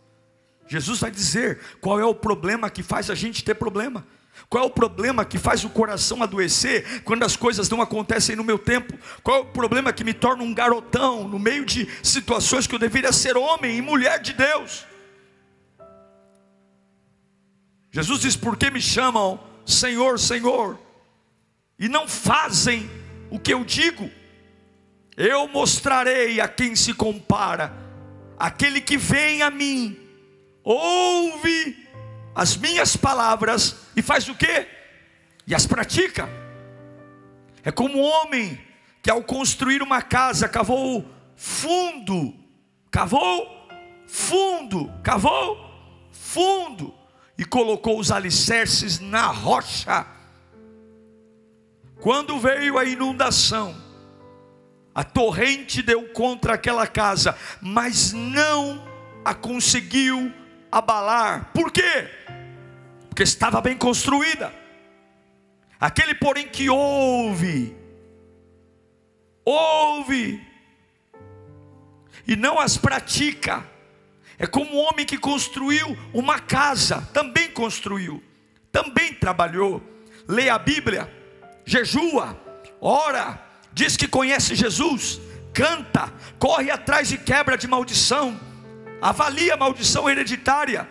Jesus 0.67 1.01
vai 1.01 1.11
dizer 1.11 1.61
qual 1.83 2.01
é 2.01 2.05
o 2.07 2.15
problema 2.15 2.71
que 2.71 2.83
faz 2.83 3.11
a 3.11 3.15
gente 3.15 3.45
ter 3.45 3.55
problema. 3.57 4.07
Qual 4.49 4.65
é 4.65 4.67
o 4.67 4.71
problema 4.71 5.25
que 5.25 5.39
faz 5.39 5.65
o 5.65 5.71
coração 5.71 6.23
adoecer 6.23 7.03
quando 7.03 7.23
as 7.25 7.37
coisas 7.37 7.69
não 7.69 7.83
acontecem 7.83 8.37
no 8.37 8.45
meu 8.45 8.59
tempo? 8.59 8.95
Qual 9.23 9.37
é 9.39 9.41
o 9.41 9.47
problema 9.47 9.93
que 9.93 10.05
me 10.05 10.15
torna 10.15 10.43
um 10.43 10.55
garotão 10.55 11.27
no 11.27 11.39
meio 11.39 11.65
de 11.65 11.89
situações 12.03 12.67
que 12.67 12.75
eu 12.75 12.79
deveria 12.79 13.13
ser 13.13 13.37
homem 13.37 13.77
e 13.77 13.83
mulher 13.83 14.21
de 14.21 14.33
Deus? 14.33 14.87
Jesus 17.91 18.21
diz: 18.21 18.37
Por 18.37 18.57
que 18.57 18.71
me 18.71 18.81
chamam 18.81 19.41
Senhor, 19.67 20.19
Senhor? 20.19 20.79
e 21.79 21.89
não 21.89 22.09
fazem 22.09 22.91
o 23.31 23.39
que 23.39 23.55
eu 23.55 23.65
digo, 23.65 24.11
eu 25.17 25.47
mostrarei 25.49 26.41
a 26.41 26.49
quem 26.49 26.75
se 26.75 26.93
compara, 26.93 27.73
aquele 28.39 28.81
que 28.81 28.97
vem 28.97 29.43
a 29.43 29.51
mim, 29.51 29.97
ouve 30.65 31.88
as 32.35 32.57
minhas 32.57 32.97
palavras 32.97 33.77
e 33.97 34.03
faz 34.03 34.29
o 34.29 34.35
que? 34.35 34.67
E 35.47 35.55
as 35.55 35.67
pratica. 35.67 36.29
É 37.65 37.71
como 37.71 37.99
um 37.99 38.03
homem 38.03 38.59
que 39.03 39.11
ao 39.11 39.23
construir 39.23 39.83
uma 39.83 40.03
casa 40.03 40.49
cavou 40.49 41.09
fundo, 41.37 42.35
cavou 42.91 43.69
fundo, 44.07 44.93
cavou 45.03 45.59
fundo 46.11 46.95
e 47.37 47.45
colocou 47.45 47.99
os 47.99 48.11
alicerces 48.11 48.99
na 49.01 49.27
rocha 49.27 50.19
quando 52.01 52.39
veio 52.39 52.79
a 52.79 52.85
inundação, 52.85 53.75
a 54.95 55.03
torrente 55.03 55.83
deu 55.83 56.09
contra 56.11 56.55
aquela 56.55 56.87
casa, 56.87 57.37
mas 57.61 58.13
não 58.13 58.87
a 59.25 59.35
conseguiu 59.35 60.33
abalar. 60.71 61.51
Por 61.53 61.71
quê? 61.71 62.09
Porque 63.09 63.23
estava 63.23 63.61
bem 63.61 63.77
construída. 63.77 64.53
Aquele, 65.81 66.15
porém, 66.15 66.49
que 66.49 66.69
ouve, 66.69 67.77
ouve, 69.45 70.45
e 72.27 72.35
não 72.35 72.59
as 72.59 72.77
pratica, 72.77 73.65
é 74.39 74.47
como 74.47 74.75
um 74.75 74.79
homem 74.79 75.07
que 75.07 75.17
construiu 75.17 75.97
uma 76.13 76.39
casa, 76.41 77.01
também 77.13 77.51
construiu, 77.51 78.23
também 78.71 79.15
trabalhou, 79.15 79.83
lê 80.29 80.49
a 80.51 80.59
Bíblia, 80.59 81.11
jejua, 81.65 82.39
ora, 82.81 83.43
diz 83.73 83.97
que 83.97 84.09
conhece 84.09 84.55
Jesus, 84.55 85.21
canta, 85.55 86.13
corre 86.39 86.71
atrás 86.71 87.09
de 87.09 87.19
quebra 87.19 87.57
de 87.57 87.67
maldição, 87.69 88.39
avalia 89.01 89.55
a 89.55 89.57
maldição 89.57 90.09
hereditária, 90.09 90.89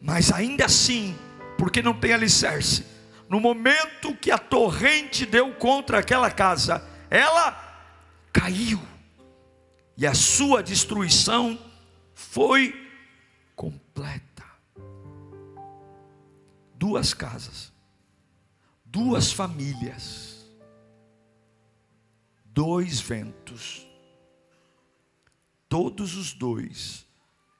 mas 0.00 0.32
ainda 0.32 0.64
assim, 0.64 1.16
porque 1.56 1.82
não 1.82 1.94
tem 1.94 2.12
alicerce, 2.12 2.84
no 3.28 3.38
momento 3.38 4.16
que 4.16 4.30
a 4.30 4.38
torrente 4.38 5.24
deu 5.24 5.54
contra 5.54 5.98
aquela 6.00 6.30
casa, 6.30 6.84
ela 7.08 7.52
caiu, 8.32 8.80
e 9.96 10.06
a 10.06 10.14
sua 10.14 10.62
destruição 10.62 11.58
foi 12.14 12.90
completa. 13.54 14.44
Duas 16.74 17.12
casas, 17.12 17.72
duas 18.84 19.30
famílias, 19.30 20.46
dois 22.46 22.98
ventos, 23.00 23.86
todos 25.68 26.16
os 26.16 26.32
dois 26.32 27.09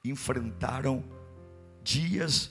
enfrentaram 0.05 1.05
dias 1.83 2.51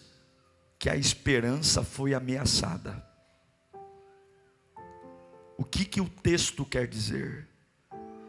que 0.77 0.89
a 0.89 0.95
esperança 0.95 1.83
foi 1.83 2.13
ameaçada. 2.13 3.05
O 5.57 5.63
que, 5.65 5.83
que 5.83 5.99
o 5.99 6.07
texto 6.07 6.63
quer 6.63 6.87
dizer? 6.87 7.47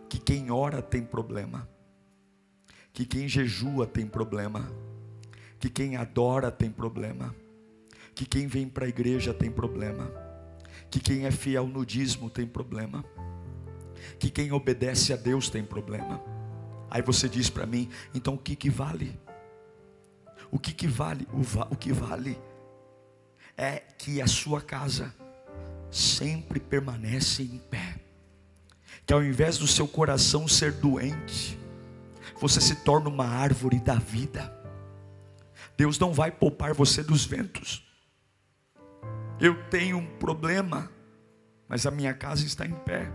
Que 0.08 0.18
quem 0.18 0.50
ora 0.50 0.82
tem 0.82 1.04
problema, 1.04 1.68
que 2.92 3.04
quem 3.04 3.28
jejua 3.28 3.86
tem 3.86 4.06
problema, 4.06 4.68
que 5.60 5.70
quem 5.70 5.96
adora 5.96 6.50
tem 6.50 6.70
problema, 6.70 7.34
que 8.14 8.26
quem 8.26 8.48
vem 8.48 8.68
para 8.68 8.86
a 8.86 8.88
igreja 8.88 9.32
tem 9.32 9.50
problema, 9.50 10.10
que 10.90 10.98
quem 10.98 11.26
é 11.26 11.30
fiel 11.30 11.68
no 11.68 11.86
dízimo 11.86 12.28
tem 12.28 12.46
problema, 12.46 13.04
que 14.18 14.28
quem 14.28 14.50
obedece 14.50 15.12
a 15.12 15.16
Deus 15.16 15.48
tem 15.48 15.64
problema. 15.64 16.20
Aí 16.90 17.02
você 17.02 17.28
diz 17.28 17.48
para 17.48 17.64
mim, 17.66 17.88
então 18.12 18.34
o 18.34 18.38
que 18.38 18.56
que 18.56 18.68
vale? 18.68 19.18
O 20.50 20.58
que 20.58 20.72
que 20.72 20.88
vale? 20.88 21.26
O, 21.32 21.42
va 21.42 21.68
o 21.70 21.76
que 21.76 21.92
vale 21.92 22.36
é 23.56 23.78
que 23.78 24.20
a 24.20 24.26
sua 24.26 24.60
casa 24.60 25.14
sempre 25.90 26.58
permanece 26.58 27.42
em 27.42 27.58
pé. 27.58 27.96
Que 29.06 29.12
ao 29.12 29.22
invés 29.22 29.58
do 29.58 29.66
seu 29.66 29.86
coração 29.86 30.48
ser 30.48 30.72
doente, 30.72 31.58
você 32.40 32.60
se 32.60 32.76
torna 32.76 33.08
uma 33.08 33.26
árvore 33.26 33.78
da 33.78 33.94
vida. 33.94 34.52
Deus 35.76 35.98
não 35.98 36.12
vai 36.12 36.30
poupar 36.30 36.74
você 36.74 37.02
dos 37.02 37.24
ventos. 37.24 37.84
Eu 39.40 39.54
tenho 39.68 39.98
um 39.98 40.06
problema, 40.18 40.90
mas 41.68 41.86
a 41.86 41.90
minha 41.90 42.12
casa 42.12 42.44
está 42.44 42.66
em 42.66 42.72
pé. 42.72 43.10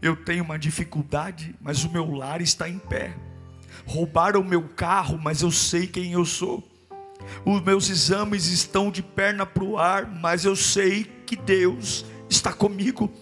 Eu 0.00 0.16
tenho 0.16 0.44
uma 0.44 0.58
dificuldade, 0.58 1.54
mas 1.60 1.84
o 1.84 1.90
meu 1.90 2.10
lar 2.10 2.40
está 2.40 2.68
em 2.68 2.78
pé. 2.78 3.14
Roubaram 3.86 4.40
o 4.40 4.44
meu 4.44 4.62
carro, 4.62 5.18
mas 5.22 5.42
eu 5.42 5.50
sei 5.50 5.86
quem 5.86 6.12
eu 6.12 6.24
sou. 6.24 6.66
Os 7.44 7.60
meus 7.62 7.88
exames 7.88 8.46
estão 8.46 8.90
de 8.90 9.02
perna 9.02 9.44
para 9.44 9.64
o 9.64 9.78
ar, 9.78 10.06
mas 10.06 10.44
eu 10.44 10.56
sei 10.56 11.04
que 11.26 11.36
Deus 11.36 12.04
está 12.28 12.52
comigo. 12.52 13.12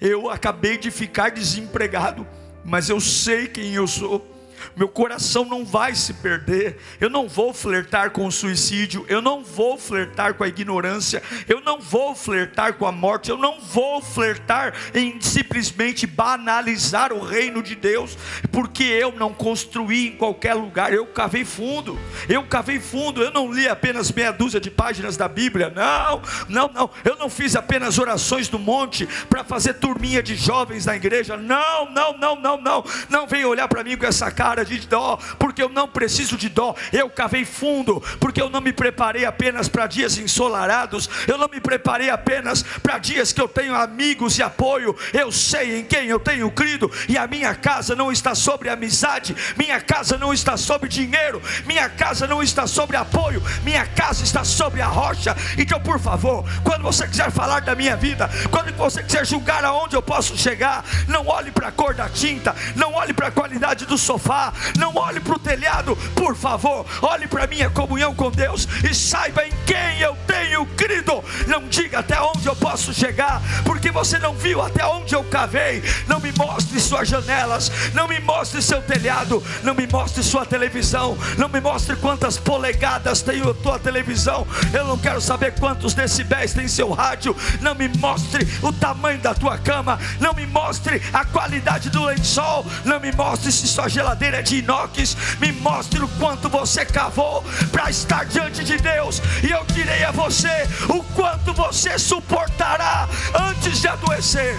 Eu 0.00 0.30
acabei 0.30 0.76
de 0.78 0.90
ficar 0.90 1.30
desempregado, 1.30 2.26
mas 2.64 2.88
eu 2.88 3.00
sei 3.00 3.46
quem 3.46 3.74
eu 3.74 3.86
sou 3.86 4.31
meu 4.76 4.88
coração 4.88 5.44
não 5.44 5.64
vai 5.64 5.94
se 5.94 6.14
perder. 6.14 6.78
Eu 7.00 7.10
não 7.10 7.28
vou 7.28 7.52
flertar 7.52 8.10
com 8.10 8.26
o 8.26 8.32
suicídio, 8.32 9.04
eu 9.08 9.20
não 9.20 9.42
vou 9.42 9.78
flertar 9.78 10.34
com 10.34 10.44
a 10.44 10.48
ignorância, 10.48 11.22
eu 11.48 11.60
não 11.60 11.80
vou 11.80 12.14
flertar 12.14 12.74
com 12.74 12.86
a 12.86 12.92
morte, 12.92 13.30
eu 13.30 13.36
não 13.36 13.60
vou 13.60 14.00
flertar 14.00 14.74
em 14.94 15.20
simplesmente 15.20 16.06
banalizar 16.06 17.12
o 17.12 17.20
reino 17.24 17.62
de 17.62 17.74
Deus, 17.74 18.16
porque 18.50 18.84
eu 18.84 19.12
não 19.12 19.32
construí 19.32 20.08
em 20.08 20.16
qualquer 20.16 20.54
lugar, 20.54 20.92
eu 20.92 21.06
cavei 21.06 21.44
fundo. 21.44 21.98
Eu 22.28 22.44
cavei 22.44 22.78
fundo, 22.78 23.22
eu 23.22 23.30
não 23.30 23.52
li 23.52 23.68
apenas 23.68 24.10
meia 24.12 24.30
dúzia 24.30 24.60
de 24.60 24.70
páginas 24.70 25.16
da 25.16 25.28
Bíblia, 25.28 25.72
não, 25.74 26.22
não, 26.48 26.68
não. 26.68 26.90
Eu 27.04 27.16
não 27.16 27.30
fiz 27.30 27.56
apenas 27.56 27.98
orações 27.98 28.48
do 28.48 28.58
monte 28.58 29.06
para 29.28 29.44
fazer 29.44 29.74
turminha 29.74 30.22
de 30.22 30.34
jovens 30.36 30.86
na 30.86 30.96
igreja. 30.96 31.36
Não, 31.36 31.90
não, 31.90 32.16
não, 32.18 32.36
não, 32.36 32.60
não. 32.60 32.84
Não 33.08 33.26
venha 33.26 33.48
olhar 33.48 33.68
para 33.68 33.84
mim 33.84 33.96
com 33.96 34.06
essa 34.06 34.30
cara 34.30 34.51
de 34.64 34.86
dó, 34.86 35.18
porque 35.38 35.62
eu 35.62 35.68
não 35.68 35.88
preciso 35.88 36.36
de 36.36 36.48
dó. 36.48 36.74
Eu 36.92 37.08
cavei 37.08 37.44
fundo, 37.44 38.02
porque 38.20 38.40
eu 38.40 38.50
não 38.50 38.60
me 38.60 38.72
preparei 38.72 39.24
apenas 39.24 39.68
para 39.68 39.86
dias 39.86 40.18
ensolarados, 40.18 41.08
eu 41.26 41.38
não 41.38 41.48
me 41.48 41.60
preparei 41.60 42.10
apenas 42.10 42.62
para 42.82 42.98
dias 42.98 43.32
que 43.32 43.40
eu 43.40 43.48
tenho 43.48 43.74
amigos 43.74 44.38
e 44.38 44.42
apoio. 44.42 44.94
Eu 45.12 45.32
sei 45.32 45.80
em 45.80 45.84
quem 45.84 46.06
eu 46.06 46.20
tenho 46.20 46.50
crido, 46.50 46.90
e 47.08 47.16
a 47.16 47.26
minha 47.26 47.54
casa 47.54 47.96
não 47.96 48.12
está 48.12 48.34
sobre 48.34 48.68
amizade, 48.68 49.34
minha 49.56 49.80
casa 49.80 50.18
não 50.18 50.32
está 50.32 50.56
sobre 50.56 50.88
dinheiro, 50.88 51.40
minha 51.66 51.88
casa 51.88 52.26
não 52.26 52.42
está 52.42 52.66
sobre 52.66 52.96
apoio, 52.96 53.42
minha 53.64 53.86
casa 53.86 54.22
está 54.22 54.44
sobre 54.44 54.80
a 54.80 54.86
rocha. 54.86 55.34
Então, 55.56 55.80
por 55.80 55.98
favor, 55.98 56.44
quando 56.62 56.82
você 56.82 57.06
quiser 57.06 57.30
falar 57.30 57.60
da 57.60 57.74
minha 57.74 57.96
vida, 57.96 58.28
quando 58.50 58.72
você 58.76 59.02
quiser 59.02 59.24
julgar 59.24 59.64
aonde 59.64 59.94
eu 59.96 60.02
posso 60.02 60.36
chegar, 60.36 60.84
não 61.08 61.26
olhe 61.26 61.50
para 61.50 61.68
a 61.68 61.72
cor 61.72 61.94
da 61.94 62.08
tinta, 62.08 62.54
não 62.74 62.94
olhe 62.94 63.12
para 63.12 63.28
a 63.28 63.30
qualidade 63.30 63.86
do 63.86 63.96
sofá, 63.98 64.41
não 64.78 64.96
olhe 64.96 65.20
para 65.20 65.36
o 65.36 65.38
telhado, 65.38 65.96
por 66.14 66.34
favor, 66.34 66.86
olhe 67.02 67.26
para 67.26 67.44
a 67.44 67.46
minha 67.46 67.68
comunhão 67.68 68.14
com 68.14 68.30
Deus 68.30 68.66
e 68.88 68.94
saiba 68.94 69.44
em 69.44 69.52
quem 69.66 70.00
eu 70.00 70.16
tenho 70.26 70.64
crido. 70.76 71.22
Não 71.46 71.68
diga 71.68 71.98
até 71.98 72.20
onde 72.20 72.46
eu 72.46 72.56
posso 72.56 72.94
chegar, 72.94 73.42
porque 73.64 73.90
você 73.90 74.18
não 74.18 74.34
viu 74.34 74.62
até 74.62 74.84
onde 74.86 75.14
eu 75.14 75.22
cavei. 75.24 75.82
Não 76.06 76.20
me 76.20 76.32
mostre 76.32 76.80
suas 76.80 77.08
janelas, 77.08 77.70
não 77.92 78.08
me 78.08 78.18
mostre 78.20 78.62
seu 78.62 78.80
telhado, 78.80 79.42
não 79.62 79.74
me 79.74 79.86
mostre 79.86 80.22
sua 80.22 80.46
televisão, 80.46 81.16
não 81.36 81.48
me 81.48 81.60
mostre 81.60 81.96
quantas 81.96 82.38
polegadas 82.38 83.22
tem 83.22 83.42
a 83.42 83.54
tua 83.54 83.78
televisão. 83.78 84.46
Eu 84.72 84.86
não 84.86 84.98
quero 84.98 85.20
saber 85.20 85.54
quantos 85.58 85.94
decibéis 85.94 86.52
tem 86.52 86.68
seu 86.68 86.90
rádio. 86.90 87.36
Não 87.60 87.74
me 87.74 87.88
mostre 87.88 88.46
o 88.62 88.72
tamanho 88.72 89.18
da 89.18 89.34
tua 89.34 89.58
cama, 89.58 89.98
não 90.20 90.32
me 90.32 90.46
mostre 90.46 91.02
a 91.12 91.24
qualidade 91.24 91.90
do 91.90 92.04
lençol, 92.04 92.64
não 92.84 93.00
me 93.00 93.12
mostre 93.12 93.50
se 93.52 93.66
sua 93.66 93.88
geladeira 93.88 94.31
de 94.40 94.58
inox, 94.58 95.16
me 95.40 95.52
mostre 95.52 96.02
o 96.02 96.08
quanto 96.08 96.48
você 96.48 96.86
cavou 96.86 97.42
para 97.70 97.90
estar 97.90 98.24
diante 98.24 98.62
de 98.62 98.78
Deus, 98.78 99.20
e 99.42 99.50
eu 99.50 99.64
direi 99.64 100.04
a 100.04 100.12
você 100.12 100.68
o 100.88 101.02
quanto 101.14 101.52
você 101.52 101.98
suportará 101.98 103.08
antes 103.34 103.80
de 103.80 103.88
adoecer. 103.88 104.56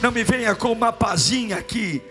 Não 0.00 0.10
me 0.10 0.24
venha 0.24 0.54
com 0.54 0.72
uma 0.72 0.92
pazinha 0.92 1.56
aqui 1.56 2.02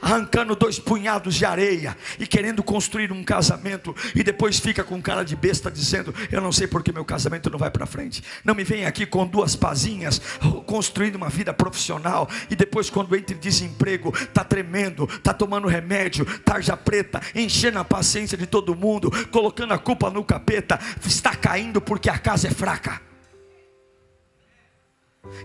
arrancando 0.00 0.56
dois 0.56 0.78
punhados 0.78 1.34
de 1.34 1.44
areia 1.44 1.96
e 2.18 2.26
querendo 2.26 2.62
construir 2.62 3.12
um 3.12 3.22
casamento 3.22 3.94
e 4.14 4.22
depois 4.22 4.58
fica 4.58 4.82
com 4.82 5.00
cara 5.00 5.22
de 5.22 5.36
besta 5.36 5.70
dizendo: 5.70 6.14
Eu 6.30 6.40
não 6.40 6.52
sei 6.52 6.66
porque 6.66 6.92
meu 6.92 7.04
casamento 7.04 7.50
não 7.50 7.58
vai 7.58 7.70
para 7.70 7.86
frente. 7.86 8.22
Não 8.44 8.54
me 8.54 8.64
vem 8.64 8.86
aqui 8.86 9.06
com 9.06 9.26
duas 9.26 9.54
pazinhas 9.54 10.20
construindo 10.66 11.16
uma 11.16 11.28
vida 11.28 11.52
profissional 11.52 12.28
e 12.48 12.56
depois, 12.56 12.88
quando 12.88 13.14
entra 13.14 13.34
em 13.36 13.38
desemprego, 13.38 14.12
está 14.14 14.44
tremendo, 14.44 15.04
está 15.04 15.34
tomando 15.34 15.68
remédio, 15.68 16.24
tarja 16.40 16.76
preta, 16.76 17.20
enchendo 17.34 17.78
a 17.78 17.84
paciência 17.84 18.36
de 18.36 18.46
todo 18.46 18.74
mundo, 18.74 19.10
colocando 19.30 19.74
a 19.74 19.78
culpa 19.78 20.10
no 20.10 20.24
capeta, 20.24 20.78
está 21.04 21.34
caindo 21.34 21.80
porque 21.80 22.08
a 22.08 22.18
casa 22.18 22.48
é 22.48 22.50
fraca. 22.50 23.00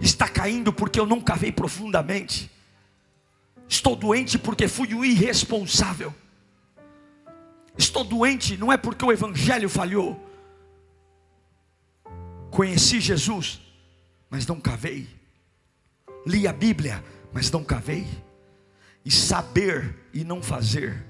Está 0.02 0.28
caindo 0.28 0.74
porque 0.74 1.00
eu 1.00 1.06
não 1.06 1.22
cavei 1.22 1.52
profundamente. 1.52 2.55
Estou 3.68 3.96
doente 3.96 4.38
porque 4.38 4.68
fui 4.68 4.94
o 4.94 5.04
irresponsável. 5.04 6.14
Estou 7.78 8.04
doente 8.04 8.58
não 8.58 8.72
é 8.72 8.78
porque 8.78 9.04
o 9.04 9.12
evangelho 9.12 9.70
falhou. 9.70 10.22
Conheci 12.50 13.02
Jesus, 13.02 13.60
mas 14.30 14.48
não 14.48 14.60
cavei. 14.60 15.10
Li 16.26 16.48
a 16.48 16.54
Bíblia, 16.54 17.04
mas 17.34 17.52
não 17.52 17.64
cavei. 17.64 18.08
E 19.04 19.12
saber 19.12 19.96
e 20.14 20.24
não 20.24 20.42
fazer 20.42 21.06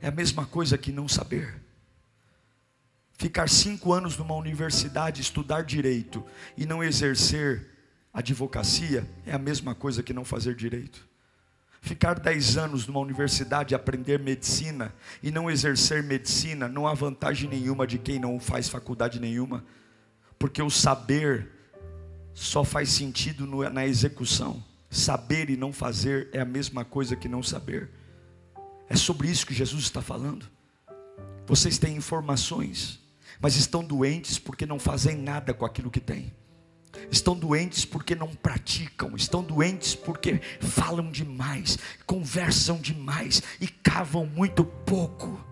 é 0.00 0.08
a 0.08 0.10
mesma 0.10 0.46
coisa 0.46 0.78
que 0.78 0.90
não 0.90 1.06
saber. 1.06 1.62
Ficar 3.18 3.48
cinco 3.48 3.92
anos 3.92 4.16
numa 4.16 4.34
universidade, 4.34 5.20
estudar 5.20 5.62
direito 5.62 6.24
e 6.56 6.66
não 6.66 6.82
exercer 6.82 7.70
advocacia 8.12 9.08
é 9.26 9.32
a 9.32 9.38
mesma 9.38 9.74
coisa 9.74 10.02
que 10.02 10.12
não 10.12 10.24
fazer 10.24 10.54
direito. 10.54 11.06
Ficar 11.86 12.18
10 12.18 12.56
anos 12.56 12.84
numa 12.88 12.98
universidade 12.98 13.72
aprender 13.72 14.18
medicina 14.18 14.92
e 15.22 15.30
não 15.30 15.48
exercer 15.48 16.02
medicina, 16.02 16.66
não 16.66 16.84
há 16.84 16.92
vantagem 16.92 17.48
nenhuma 17.48 17.86
de 17.86 17.96
quem 17.96 18.18
não 18.18 18.40
faz 18.40 18.68
faculdade 18.68 19.20
nenhuma. 19.20 19.64
Porque 20.36 20.60
o 20.60 20.68
saber 20.68 21.48
só 22.34 22.64
faz 22.64 22.88
sentido 22.88 23.46
na 23.70 23.86
execução. 23.86 24.60
Saber 24.90 25.48
e 25.48 25.56
não 25.56 25.72
fazer 25.72 26.28
é 26.32 26.40
a 26.40 26.44
mesma 26.44 26.84
coisa 26.84 27.14
que 27.14 27.28
não 27.28 27.40
saber. 27.40 27.88
É 28.88 28.96
sobre 28.96 29.28
isso 29.28 29.46
que 29.46 29.54
Jesus 29.54 29.84
está 29.84 30.02
falando. 30.02 30.44
Vocês 31.46 31.78
têm 31.78 31.94
informações, 31.94 32.98
mas 33.40 33.54
estão 33.54 33.84
doentes 33.84 34.40
porque 34.40 34.66
não 34.66 34.80
fazem 34.80 35.16
nada 35.16 35.54
com 35.54 35.64
aquilo 35.64 35.92
que 35.92 36.00
têm. 36.00 36.34
Estão 37.10 37.36
doentes 37.36 37.84
porque 37.84 38.14
não 38.14 38.34
praticam, 38.34 39.14
estão 39.16 39.42
doentes 39.42 39.94
porque 39.94 40.40
falam 40.60 41.10
demais, 41.10 41.78
conversam 42.04 42.78
demais 42.78 43.42
e 43.60 43.68
cavam 43.68 44.26
muito 44.26 44.64
pouco. 44.64 45.44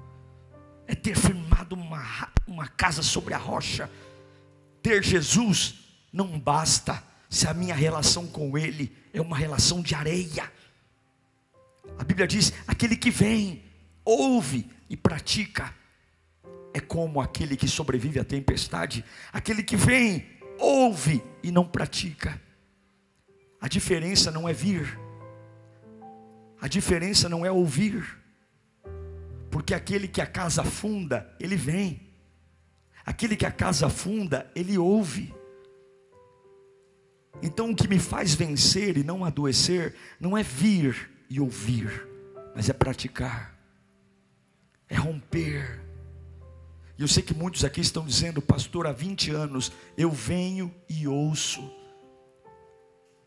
É 0.86 0.94
ter 0.94 1.16
firmado 1.16 1.74
uma, 1.74 2.28
uma 2.46 2.68
casa 2.68 3.02
sobre 3.02 3.34
a 3.34 3.38
rocha. 3.38 3.90
Ter 4.82 5.02
Jesus 5.02 5.76
não 6.12 6.38
basta 6.38 7.02
se 7.30 7.48
a 7.48 7.54
minha 7.54 7.74
relação 7.74 8.26
com 8.26 8.56
Ele 8.56 8.94
é 9.12 9.20
uma 9.20 9.36
relação 9.36 9.82
de 9.82 9.94
areia. 9.94 10.52
A 11.98 12.04
Bíblia 12.04 12.26
diz: 12.26 12.52
aquele 12.66 12.96
que 12.96 13.10
vem, 13.10 13.62
ouve 14.04 14.70
e 14.88 14.96
pratica, 14.96 15.74
é 16.72 16.80
como 16.80 17.20
aquele 17.20 17.56
que 17.56 17.68
sobrevive 17.68 18.18
à 18.18 18.24
tempestade, 18.24 19.04
aquele 19.32 19.62
que 19.62 19.76
vem, 19.76 20.26
ouve 20.58 21.22
e 21.42 21.50
não 21.50 21.66
pratica. 21.66 22.40
A 23.60 23.68
diferença 23.68 24.30
não 24.30 24.48
é 24.48 24.52
vir, 24.52 24.98
a 26.60 26.68
diferença 26.68 27.28
não 27.28 27.44
é 27.44 27.50
ouvir, 27.50 28.02
porque 29.50 29.74
aquele 29.74 30.08
que 30.08 30.20
a 30.20 30.26
casa 30.26 30.64
funda, 30.64 31.34
ele 31.38 31.56
vem, 31.56 32.00
aquele 33.04 33.36
que 33.36 33.46
a 33.46 33.50
casa 33.50 33.88
funda, 33.88 34.50
ele 34.54 34.78
ouve. 34.78 35.34
Então 37.42 37.70
o 37.70 37.76
que 37.76 37.86
me 37.86 37.98
faz 37.98 38.34
vencer 38.34 38.96
e 38.96 39.04
não 39.04 39.24
adoecer, 39.24 39.94
não 40.18 40.36
é 40.36 40.42
vir 40.42 41.10
e 41.28 41.40
ouvir, 41.40 42.08
mas 42.54 42.68
é 42.68 42.72
praticar, 42.72 43.54
é 44.88 44.94
romper, 44.94 45.83
e 46.96 47.02
eu 47.02 47.08
sei 47.08 47.22
que 47.22 47.34
muitos 47.34 47.64
aqui 47.64 47.80
estão 47.80 48.04
dizendo, 48.04 48.40
pastor, 48.40 48.86
há 48.86 48.92
20 48.92 49.30
anos 49.30 49.72
eu 49.96 50.10
venho 50.10 50.72
e 50.88 51.08
ouço. 51.08 51.70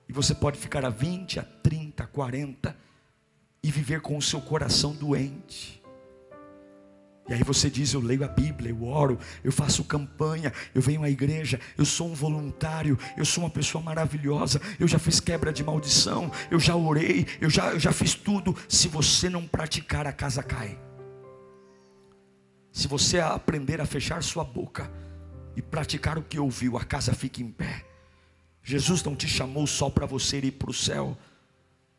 E 0.07 0.13
você 0.13 0.33
pode 0.33 0.57
ficar 0.57 0.85
há 0.85 0.89
20, 0.89 1.39
a 1.39 1.43
30, 1.43 2.07
40 2.07 2.77
e 3.61 3.69
viver 3.69 3.99
com 3.99 4.17
o 4.17 4.21
seu 4.21 4.39
coração 4.39 4.93
doente. 4.93 5.81
E 7.27 7.33
aí 7.33 7.43
você 7.43 7.69
diz: 7.69 7.91
Eu 7.91 7.99
leio 7.99 8.23
a 8.23 8.27
Bíblia, 8.29 8.71
eu 8.71 8.85
oro, 8.85 9.19
eu 9.43 9.51
faço 9.51 9.83
campanha, 9.83 10.53
eu 10.73 10.81
venho 10.81 11.03
à 11.03 11.09
igreja, 11.09 11.59
eu 11.77 11.83
sou 11.83 12.07
um 12.07 12.13
voluntário, 12.13 12.97
eu 13.17 13.25
sou 13.25 13.43
uma 13.43 13.49
pessoa 13.49 13.83
maravilhosa, 13.83 14.61
eu 14.79 14.87
já 14.87 14.97
fiz 14.97 15.19
quebra 15.19 15.51
de 15.51 15.61
maldição, 15.61 16.31
eu 16.49 16.57
já 16.57 16.73
orei, 16.73 17.27
eu 17.41 17.49
já, 17.49 17.73
eu 17.73 17.79
já 17.79 17.91
fiz 17.91 18.13
tudo. 18.15 18.55
Se 18.69 18.87
você 18.87 19.29
não 19.29 19.45
praticar, 19.45 20.07
a 20.07 20.13
casa 20.13 20.41
cai. 20.41 20.86
Se 22.77 22.87
você 22.87 23.19
aprender 23.19 23.81
a 23.81 23.87
fechar 23.87 24.21
sua 24.21 24.43
boca 24.43 24.87
e 25.55 25.63
praticar 25.63 26.15
o 26.15 26.21
que 26.21 26.39
ouviu, 26.39 26.77
a 26.77 26.85
casa 26.85 27.11
fica 27.11 27.41
em 27.41 27.49
pé. 27.49 27.83
Jesus 28.61 29.01
não 29.01 29.15
te 29.15 29.27
chamou 29.27 29.65
só 29.65 29.89
para 29.89 30.05
você 30.05 30.37
ir 30.37 30.51
para 30.51 30.69
o 30.69 30.73
céu, 30.75 31.17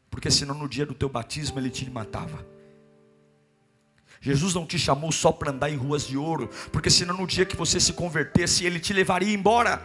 porque 0.09 0.31
senão 0.31 0.55
no 0.55 0.69
dia 0.69 0.87
do 0.87 0.95
teu 0.95 1.09
batismo 1.09 1.59
ele 1.59 1.69
te 1.69 1.91
matava. 1.91 2.47
Jesus 4.21 4.55
não 4.55 4.65
te 4.65 4.79
chamou 4.79 5.11
só 5.11 5.33
para 5.33 5.51
andar 5.51 5.69
em 5.69 5.75
ruas 5.75 6.07
de 6.07 6.17
ouro, 6.17 6.49
porque 6.71 6.91
senão 6.91 7.17
no 7.17 7.27
dia 7.27 7.45
que 7.45 7.57
você 7.57 7.81
se 7.81 7.93
convertesse, 7.93 8.65
ele 8.65 8.79
te 8.79 8.93
levaria 8.93 9.35
embora. 9.35 9.85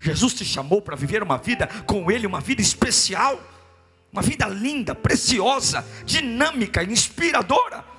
Jesus 0.00 0.32
te 0.32 0.44
chamou 0.46 0.80
para 0.80 0.96
viver 0.96 1.22
uma 1.22 1.36
vida 1.36 1.66
com 1.84 2.10
ele, 2.10 2.26
uma 2.26 2.40
vida 2.40 2.62
especial, 2.62 3.38
uma 4.10 4.22
vida 4.22 4.48
linda, 4.48 4.94
preciosa, 4.94 5.84
dinâmica, 6.06 6.82
inspiradora 6.82 7.91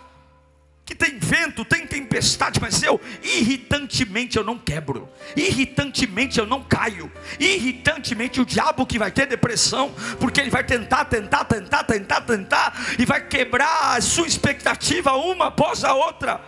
que 0.94 0.96
tem 0.96 1.18
vento, 1.18 1.66
tem 1.66 1.88
tempestade, 1.88 2.60
mas 2.62 2.82
eu 2.84 3.02
irritantemente 3.24 4.38
eu 4.38 4.44
não 4.44 4.58
quebro, 4.58 5.10
irritantemente 5.36 6.40
eu 6.40 6.46
não 6.46 6.64
caio, 6.64 7.12
irritantemente 7.40 8.40
o 8.40 8.46
diabo 8.46 8.86
que 8.86 9.00
vai 9.00 9.12
ter 9.12 9.26
depressão, 9.26 9.92
porque 10.20 10.40
ele 10.40 10.52
vai 10.52 10.64
tentar, 10.64 11.06
tentar, 11.06 11.46
tentar, 11.46 11.84
tentar, 11.84 12.22
tentar, 12.22 12.74
e 13.00 13.06
vai 13.06 13.26
quebrar 13.26 13.98
a 13.98 14.02
sua 14.02 14.28
expectativa 14.28 15.14
uma 15.14 15.48
após 15.48 15.84
a 15.84 15.94
outra. 15.94 16.40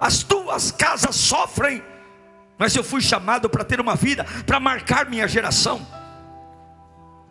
As 0.00 0.22
tuas 0.22 0.70
casas 0.70 1.16
sofrem, 1.16 1.82
mas 2.56 2.74
eu 2.74 2.82
fui 2.82 3.00
chamado 3.00 3.50
para 3.50 3.64
ter 3.64 3.80
uma 3.80 3.96
vida, 3.96 4.24
para 4.46 4.58
marcar 4.58 5.08
minha 5.10 5.28
geração, 5.28 5.86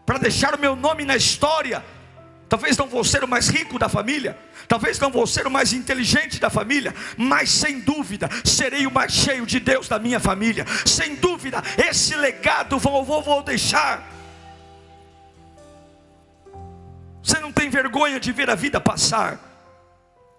para 0.05 0.19
deixar 0.19 0.53
o 0.53 0.59
meu 0.59 0.75
nome 0.75 1.03
na 1.03 1.15
história. 1.15 1.83
Talvez 2.49 2.77
não 2.77 2.87
vou 2.87 3.03
ser 3.03 3.23
o 3.23 3.27
mais 3.27 3.49
rico 3.49 3.77
da 3.77 3.89
família, 3.89 4.37
Talvez 4.67 4.99
não 4.99 5.09
vou 5.09 5.25
ser 5.25 5.47
o 5.47 5.51
mais 5.51 5.71
inteligente 5.71 6.39
da 6.39 6.49
família, 6.49 6.93
mas 7.15 7.49
sem 7.49 7.79
dúvida 7.79 8.29
serei 8.43 8.85
o 8.85 8.91
mais 8.91 9.13
cheio 9.13 9.45
de 9.45 9.59
Deus 9.59 9.87
da 9.87 9.97
minha 9.97 10.19
família. 10.19 10.65
Sem 10.85 11.15
dúvida, 11.15 11.63
esse 11.77 12.15
legado 12.15 12.77
vou, 12.77 13.03
vou, 13.03 13.21
vou 13.21 13.41
deixar. 13.41 14.05
Você 17.23 17.39
não 17.39 17.51
tem 17.51 17.69
vergonha 17.69 18.19
de 18.19 18.31
ver 18.31 18.49
a 18.49 18.55
vida 18.55 18.79
passar 18.79 19.39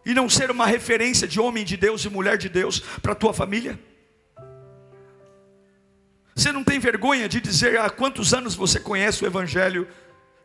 e 0.04 0.12
não 0.12 0.28
ser 0.28 0.50
uma 0.50 0.66
referência 0.66 1.26
de 1.26 1.40
homem 1.40 1.64
de 1.64 1.76
Deus 1.76 2.04
e 2.04 2.10
mulher 2.10 2.36
de 2.36 2.50
Deus 2.50 2.80
para 3.00 3.12
a 3.12 3.16
tua 3.16 3.32
família? 3.32 3.78
Você 6.34 6.52
não 6.52 6.62
tem 6.62 6.78
vergonha 6.78 7.28
de 7.28 7.40
dizer 7.40 7.80
há 7.80 7.88
quantos 7.88 8.34
anos 8.34 8.54
você 8.54 8.78
conhece 8.78 9.24
o 9.24 9.26
Evangelho 9.26 9.88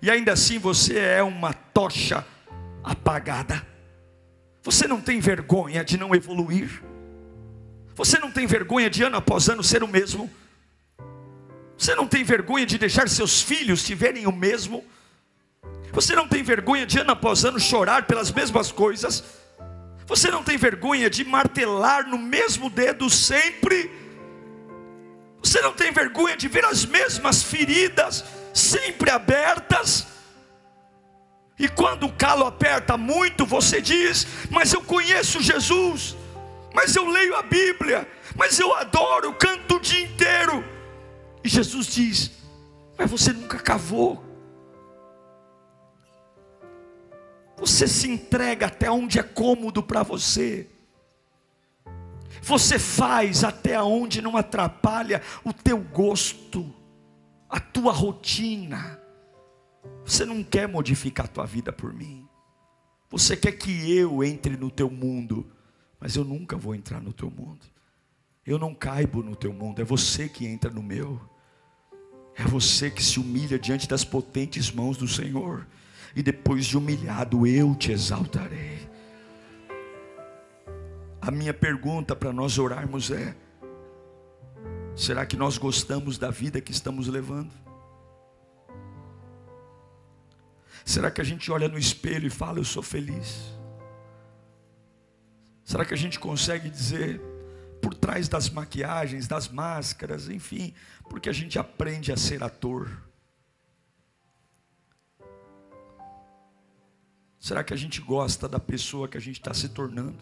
e 0.04 0.12
ainda 0.12 0.34
assim 0.34 0.60
você 0.60 1.00
é 1.00 1.24
uma 1.24 1.54
tocha 1.54 2.28
apagada? 2.84 3.66
Você 4.62 4.86
não 4.86 5.00
tem 5.00 5.22
vergonha 5.22 5.82
de 5.82 5.98
não 5.98 6.14
evoluir? 6.14 6.84
Você 7.96 8.20
não 8.20 8.30
tem 8.30 8.46
vergonha 8.46 8.90
de 8.90 9.02
ano 9.02 9.16
após 9.16 9.48
ano 9.48 9.64
ser 9.64 9.82
o 9.82 9.88
mesmo? 9.88 10.30
Você 11.78 11.96
não 11.96 12.06
tem 12.06 12.22
vergonha 12.22 12.66
de 12.66 12.78
deixar 12.78 13.08
seus 13.08 13.42
filhos 13.42 13.82
tiverem 13.86 14.28
o 14.28 14.32
mesmo? 14.34 14.84
Você 15.94 16.14
não 16.14 16.28
tem 16.28 16.44
vergonha 16.44 16.86
de 16.86 17.00
ano 17.00 17.12
após 17.12 17.46
ano 17.46 17.58
chorar 17.58 18.06
pelas 18.06 18.30
mesmas 18.30 18.74
coisas? 18.74 19.24
Você 20.06 20.30
não 20.30 20.44
tem 20.44 20.58
vergonha 20.58 21.10
de 21.10 21.24
martelar 21.24 22.10
no 22.10 22.18
mesmo 22.18 22.70
dedo 22.70 23.10
sempre? 23.10 23.90
Você 25.42 25.62
não 25.62 25.72
tem 25.72 25.94
vergonha 25.94 26.36
de 26.36 26.50
ver 26.50 26.66
as 26.66 26.86
mesmas 26.86 27.42
feridas 27.42 28.43
sempre 28.54 29.10
abertas? 29.10 30.08
E 31.58 31.68
quando 31.68 32.06
o 32.06 32.14
calo 32.14 32.46
aperta 32.46 32.98
muito, 32.98 33.46
você 33.46 33.82
diz: 33.82 34.28
Mas 34.50 34.74
eu 34.74 34.82
conheço 34.82 35.42
Jesus, 35.42 36.16
mas 36.74 36.96
eu 36.96 37.08
leio 37.08 37.36
a 37.36 37.42
Bíblia, 37.44 38.08
mas 38.36 38.60
eu 38.60 38.74
adoro, 38.76 39.34
canto 39.34 39.76
o 39.76 39.80
dia 39.80 40.02
inteiro. 40.06 40.64
E 41.44 41.50
Jesus 41.50 41.88
diz: 41.88 42.32
Mas 42.98 43.10
você 43.10 43.32
nunca 43.32 43.60
cavou. 43.60 44.24
Você 47.58 47.88
se 47.88 48.10
entrega 48.10 48.66
até 48.66 48.92
onde 48.92 49.20
é 49.20 49.24
cômodo 49.24 49.82
para 49.82 50.04
você. 50.04 50.68
Você 52.42 52.78
faz 52.78 53.44
até 53.44 53.82
onde 53.82 54.22
não 54.22 54.36
atrapalha 54.36 55.22
o 55.46 55.54
teu 55.54 55.78
gosto, 55.78 56.74
a 57.54 57.60
tua 57.60 57.92
rotina. 57.92 59.00
Você 60.04 60.26
não 60.26 60.44
quer 60.44 60.68
modificar 60.68 61.28
a 61.28 61.30
tua 61.30 61.46
vida 61.46 61.72
por 61.72 61.94
mim. 61.94 62.28
Você 63.12 63.38
quer 63.38 63.52
que 63.52 63.96
eu 63.96 64.24
entre 64.24 64.58
no 64.58 64.72
teu 64.72 64.90
mundo, 64.90 65.46
mas 66.00 66.16
eu 66.16 66.24
nunca 66.24 66.58
vou 66.58 66.74
entrar 66.74 67.00
no 67.00 67.14
teu 67.14 67.30
mundo. 67.30 67.62
Eu 68.44 68.58
não 68.58 68.74
caibo 68.74 69.22
no 69.22 69.36
teu 69.36 69.54
mundo, 69.54 69.80
é 69.80 69.86
você 69.86 70.28
que 70.28 70.48
entra 70.48 70.72
no 70.72 70.82
meu. 70.82 71.22
É 72.36 72.44
você 72.44 72.90
que 72.90 73.04
se 73.04 73.20
humilha 73.20 73.60
diante 73.60 73.88
das 73.88 74.04
potentes 74.04 74.72
mãos 74.72 74.98
do 74.98 75.08
Senhor. 75.08 75.68
E 76.16 76.24
depois 76.24 76.66
de 76.66 76.76
humilhado, 76.76 77.46
eu 77.46 77.76
te 77.76 77.92
exaltarei. 77.92 78.90
A 81.22 81.30
minha 81.30 81.54
pergunta 81.54 82.16
para 82.16 82.34
nós 82.34 82.58
orarmos 82.58 83.12
é: 83.12 83.36
será 84.96 85.26
que 85.26 85.36
nós 85.36 85.58
gostamos 85.58 86.18
da 86.18 86.30
vida 86.30 86.62
que 86.62 86.72
estamos 86.72 87.08
levando? 87.08 87.52
Será 90.86 91.10
que 91.10 91.22
a 91.22 91.24
gente 91.24 91.52
olha 91.52 91.68
no 91.68 91.78
espelho 91.78 92.28
e 92.28 92.30
fala, 92.30 92.60
eu 92.60 92.66
sou 92.66 92.84
feliz? 92.84 93.54
Será 95.64 95.86
que 95.86 95.94
a 95.94 95.98
gente 95.98 96.20
consegue 96.20 96.70
dizer, 96.70 97.22
por 97.82 97.94
trás 97.94 98.28
das 98.28 98.50
maquiagens, 98.50 99.28
das 99.28 99.48
máscaras, 99.48 100.30
enfim, 100.30 100.74
porque 101.10 101.30
a 101.30 101.34
gente 101.34 101.58
aprende 101.58 102.12
a 102.12 102.18
ser 102.18 102.44
ator? 102.44 103.02
Será 107.40 107.64
que 107.64 107.74
a 107.74 107.78
gente 107.78 108.00
gosta 108.02 108.48
da 108.48 108.60
pessoa 108.60 109.08
que 109.08 109.18
a 109.18 109.22
gente 109.22 109.40
está 109.40 109.54
se 109.54 109.70
tornando? 109.70 110.18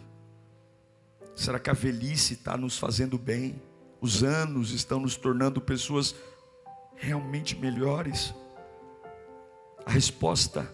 Será 1.35 1.59
que 1.59 1.69
a 1.69 1.73
velhice 1.73 2.33
está 2.33 2.57
nos 2.57 2.77
fazendo 2.77 3.17
bem? 3.17 3.61
Os 4.01 4.23
anos 4.23 4.71
estão 4.71 4.99
nos 4.99 5.15
tornando 5.15 5.61
pessoas 5.61 6.15
realmente 6.95 7.55
melhores? 7.55 8.33
A 9.85 9.91
resposta 9.91 10.67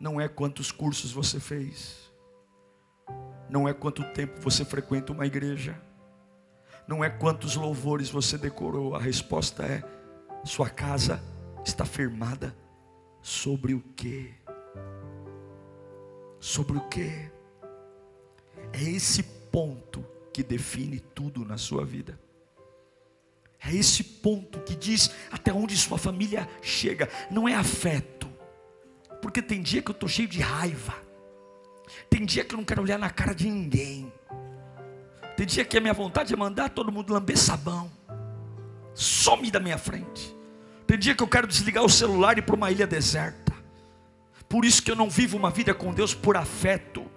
não 0.00 0.20
é 0.20 0.26
quantos 0.26 0.72
cursos 0.72 1.12
você 1.12 1.38
fez, 1.38 2.12
não 3.48 3.68
é 3.68 3.72
quanto 3.72 4.02
tempo 4.12 4.40
você 4.40 4.64
frequenta 4.64 5.12
uma 5.12 5.26
igreja, 5.26 5.80
não 6.88 7.04
é 7.04 7.08
quantos 7.08 7.54
louvores 7.54 8.10
você 8.10 8.36
decorou, 8.36 8.96
a 8.96 9.00
resposta 9.00 9.62
é: 9.62 9.84
sua 10.44 10.68
casa 10.68 11.22
está 11.64 11.84
firmada 11.84 12.52
sobre 13.22 13.74
o 13.74 13.80
que? 13.80 14.34
Sobre 16.40 16.78
o 16.78 16.88
que? 16.88 17.30
É 18.72 18.82
esse 18.82 19.22
ponto 19.22 20.04
que 20.32 20.42
define 20.42 21.00
tudo 21.00 21.44
na 21.44 21.58
sua 21.58 21.84
vida. 21.84 22.18
É 23.60 23.74
esse 23.74 24.04
ponto 24.04 24.60
que 24.60 24.76
diz 24.76 25.10
até 25.32 25.52
onde 25.52 25.76
sua 25.76 25.98
família 25.98 26.48
chega. 26.62 27.08
Não 27.30 27.48
é 27.48 27.54
afeto, 27.54 28.28
porque 29.20 29.42
tem 29.42 29.60
dia 29.60 29.82
que 29.82 29.90
eu 29.90 29.94
estou 29.94 30.08
cheio 30.08 30.28
de 30.28 30.40
raiva, 30.40 30.94
tem 32.08 32.24
dia 32.24 32.44
que 32.44 32.54
eu 32.54 32.58
não 32.58 32.64
quero 32.64 32.82
olhar 32.82 32.98
na 32.98 33.10
cara 33.10 33.34
de 33.34 33.48
ninguém, 33.48 34.12
tem 35.36 35.46
dia 35.46 35.64
que 35.64 35.76
a 35.76 35.80
minha 35.80 35.94
vontade 35.94 36.32
é 36.32 36.36
mandar 36.36 36.68
todo 36.70 36.92
mundo 36.92 37.12
lamber 37.12 37.36
sabão, 37.36 37.90
some 38.94 39.50
da 39.50 39.60
minha 39.60 39.78
frente. 39.78 40.36
Tem 40.86 40.98
dia 40.98 41.14
que 41.14 41.22
eu 41.22 41.28
quero 41.28 41.46
desligar 41.46 41.84
o 41.84 41.88
celular 41.88 42.36
e 42.36 42.40
ir 42.40 42.42
para 42.42 42.56
uma 42.56 42.70
ilha 42.70 42.86
deserta. 42.86 43.52
Por 44.48 44.64
isso 44.64 44.82
que 44.82 44.90
eu 44.90 44.96
não 44.96 45.10
vivo 45.10 45.36
uma 45.36 45.50
vida 45.50 45.74
com 45.74 45.92
Deus 45.92 46.14
por 46.14 46.36
afeto. 46.36 47.07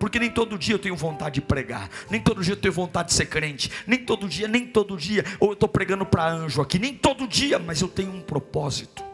Porque 0.00 0.18
nem 0.18 0.30
todo 0.30 0.56
dia 0.56 0.74
eu 0.74 0.78
tenho 0.78 0.96
vontade 0.96 1.34
de 1.34 1.40
pregar, 1.42 1.90
nem 2.10 2.18
todo 2.18 2.42
dia 2.42 2.54
eu 2.54 2.56
tenho 2.56 2.72
vontade 2.72 3.10
de 3.10 3.14
ser 3.14 3.26
crente, 3.26 3.70
nem 3.86 3.98
todo 3.98 4.26
dia, 4.26 4.48
nem 4.48 4.66
todo 4.66 4.96
dia, 4.96 5.22
ou 5.38 5.50
eu 5.50 5.52
estou 5.52 5.68
pregando 5.68 6.06
para 6.06 6.26
anjo 6.26 6.62
aqui, 6.62 6.78
nem 6.78 6.94
todo 6.94 7.28
dia, 7.28 7.58
mas 7.58 7.82
eu 7.82 7.86
tenho 7.86 8.10
um 8.10 8.22
propósito. 8.22 9.04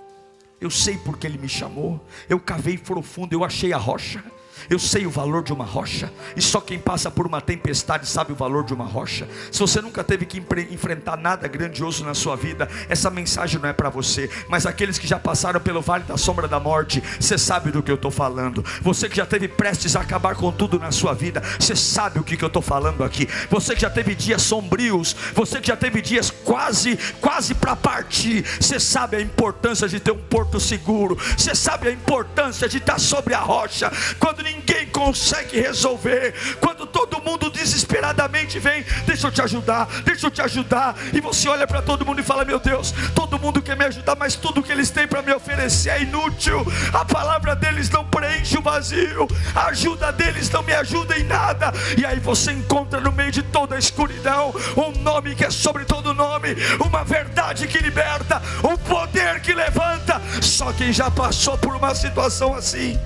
Eu 0.60 0.70
sei 0.70 0.96
porque 0.98 1.26
ele 1.26 1.38
me 1.38 1.48
chamou. 1.48 2.00
Eu 2.28 2.38
cavei 2.38 2.78
profundo, 2.78 3.32
eu 3.32 3.44
achei 3.44 3.72
a 3.72 3.76
rocha. 3.76 4.22
Eu 4.68 4.78
sei 4.78 5.06
o 5.06 5.10
valor 5.10 5.42
de 5.42 5.52
uma 5.52 5.64
rocha, 5.64 6.12
e 6.36 6.42
só 6.42 6.60
quem 6.60 6.78
passa 6.78 7.10
por 7.10 7.26
uma 7.26 7.40
tempestade 7.40 8.06
sabe 8.06 8.32
o 8.32 8.36
valor 8.36 8.64
de 8.64 8.74
uma 8.74 8.84
rocha. 8.84 9.28
Se 9.52 9.60
você 9.60 9.80
nunca 9.80 10.02
teve 10.02 10.26
que 10.26 10.42
enfrentar 10.70 11.16
nada 11.16 11.46
grandioso 11.48 12.04
na 12.04 12.14
sua 12.14 12.36
vida, 12.36 12.68
essa 12.88 13.10
mensagem 13.10 13.60
não 13.60 13.68
é 13.68 13.72
para 13.72 13.90
você, 13.90 14.30
mas 14.48 14.66
aqueles 14.66 14.98
que 14.98 15.06
já 15.06 15.18
passaram 15.18 15.60
pelo 15.60 15.80
vale 15.80 16.04
da 16.04 16.16
sombra 16.16 16.48
da 16.48 16.58
morte, 16.58 17.02
você 17.20 17.38
sabe 17.38 17.70
do 17.70 17.82
que 17.82 17.90
eu 17.90 17.96
estou 17.96 18.10
falando. 18.10 18.64
Você 18.82 19.08
que 19.08 19.16
já 19.16 19.26
teve 19.26 19.48
prestes 19.48 19.94
a 19.96 20.00
acabar 20.00 20.34
com 20.34 20.50
tudo 20.50 20.78
na 20.78 20.90
sua 20.90 21.14
vida, 21.14 21.42
você 21.58 21.76
sabe 21.76 22.18
o 22.18 22.24
que, 22.24 22.36
que 22.36 22.44
eu 22.44 22.48
estou 22.48 22.62
falando 22.62 23.04
aqui. 23.04 23.28
Você 23.50 23.74
que 23.74 23.82
já 23.82 23.90
teve 23.90 24.14
dias 24.14 24.42
sombrios, 24.42 25.14
você 25.34 25.60
que 25.60 25.68
já 25.68 25.76
teve 25.76 26.00
dias 26.00 26.30
quase, 26.30 26.98
quase 27.20 27.54
para 27.54 27.76
partir, 27.76 28.44
você 28.60 28.80
sabe 28.80 29.16
a 29.16 29.20
importância 29.20 29.88
de 29.88 30.00
ter 30.00 30.12
um 30.12 30.18
porto 30.18 30.58
seguro, 30.60 31.16
você 31.36 31.54
sabe 31.54 31.88
a 31.88 31.92
importância 31.92 32.68
de 32.68 32.78
estar 32.78 32.98
sobre 32.98 33.34
a 33.34 33.40
rocha. 33.40 33.90
Quando 34.18 34.45
ninguém 34.46 34.86
consegue 34.86 35.60
resolver. 35.60 36.34
Quando 36.60 36.86
todo 36.86 37.20
mundo 37.20 37.50
desesperadamente 37.50 38.58
vem, 38.58 38.84
deixa 39.04 39.26
eu 39.26 39.32
te 39.32 39.42
ajudar, 39.42 39.86
deixa 40.04 40.26
eu 40.26 40.30
te 40.30 40.40
ajudar. 40.40 40.96
E 41.12 41.20
você 41.20 41.48
olha 41.48 41.66
para 41.66 41.82
todo 41.82 42.06
mundo 42.06 42.20
e 42.20 42.24
fala: 42.24 42.44
Meu 42.44 42.58
Deus, 42.58 42.92
todo 43.14 43.38
mundo 43.38 43.60
quer 43.60 43.76
me 43.76 43.84
ajudar, 43.84 44.16
mas 44.16 44.36
tudo 44.36 44.62
que 44.62 44.70
eles 44.70 44.90
têm 44.90 45.08
para 45.08 45.22
me 45.22 45.32
oferecer 45.32 45.90
é 45.90 46.02
inútil. 46.02 46.64
A 46.92 47.04
palavra 47.04 47.56
deles 47.56 47.90
não 47.90 48.04
preenche 48.04 48.58
o 48.58 48.62
vazio, 48.62 49.26
a 49.54 49.66
ajuda 49.66 50.12
deles 50.12 50.48
não 50.50 50.62
me 50.62 50.72
ajuda 50.72 51.18
em 51.18 51.24
nada. 51.24 51.72
E 51.96 52.04
aí 52.04 52.20
você 52.20 52.52
encontra 52.52 53.00
no 53.00 53.12
meio 53.12 53.32
de 53.32 53.42
toda 53.42 53.74
a 53.74 53.78
escuridão 53.78 54.54
um 54.76 55.02
nome 55.02 55.34
que 55.34 55.44
é 55.44 55.50
sobre 55.50 55.84
todo 55.84 56.14
nome, 56.14 56.56
uma 56.84 57.04
verdade 57.04 57.66
que 57.66 57.78
liberta, 57.78 58.40
um 58.62 58.76
poder 58.76 59.40
que 59.40 59.52
levanta. 59.52 60.20
Só 60.40 60.72
quem 60.72 60.92
já 60.92 61.10
passou 61.10 61.58
por 61.58 61.74
uma 61.74 61.94
situação 61.94 62.54
assim 62.54 62.98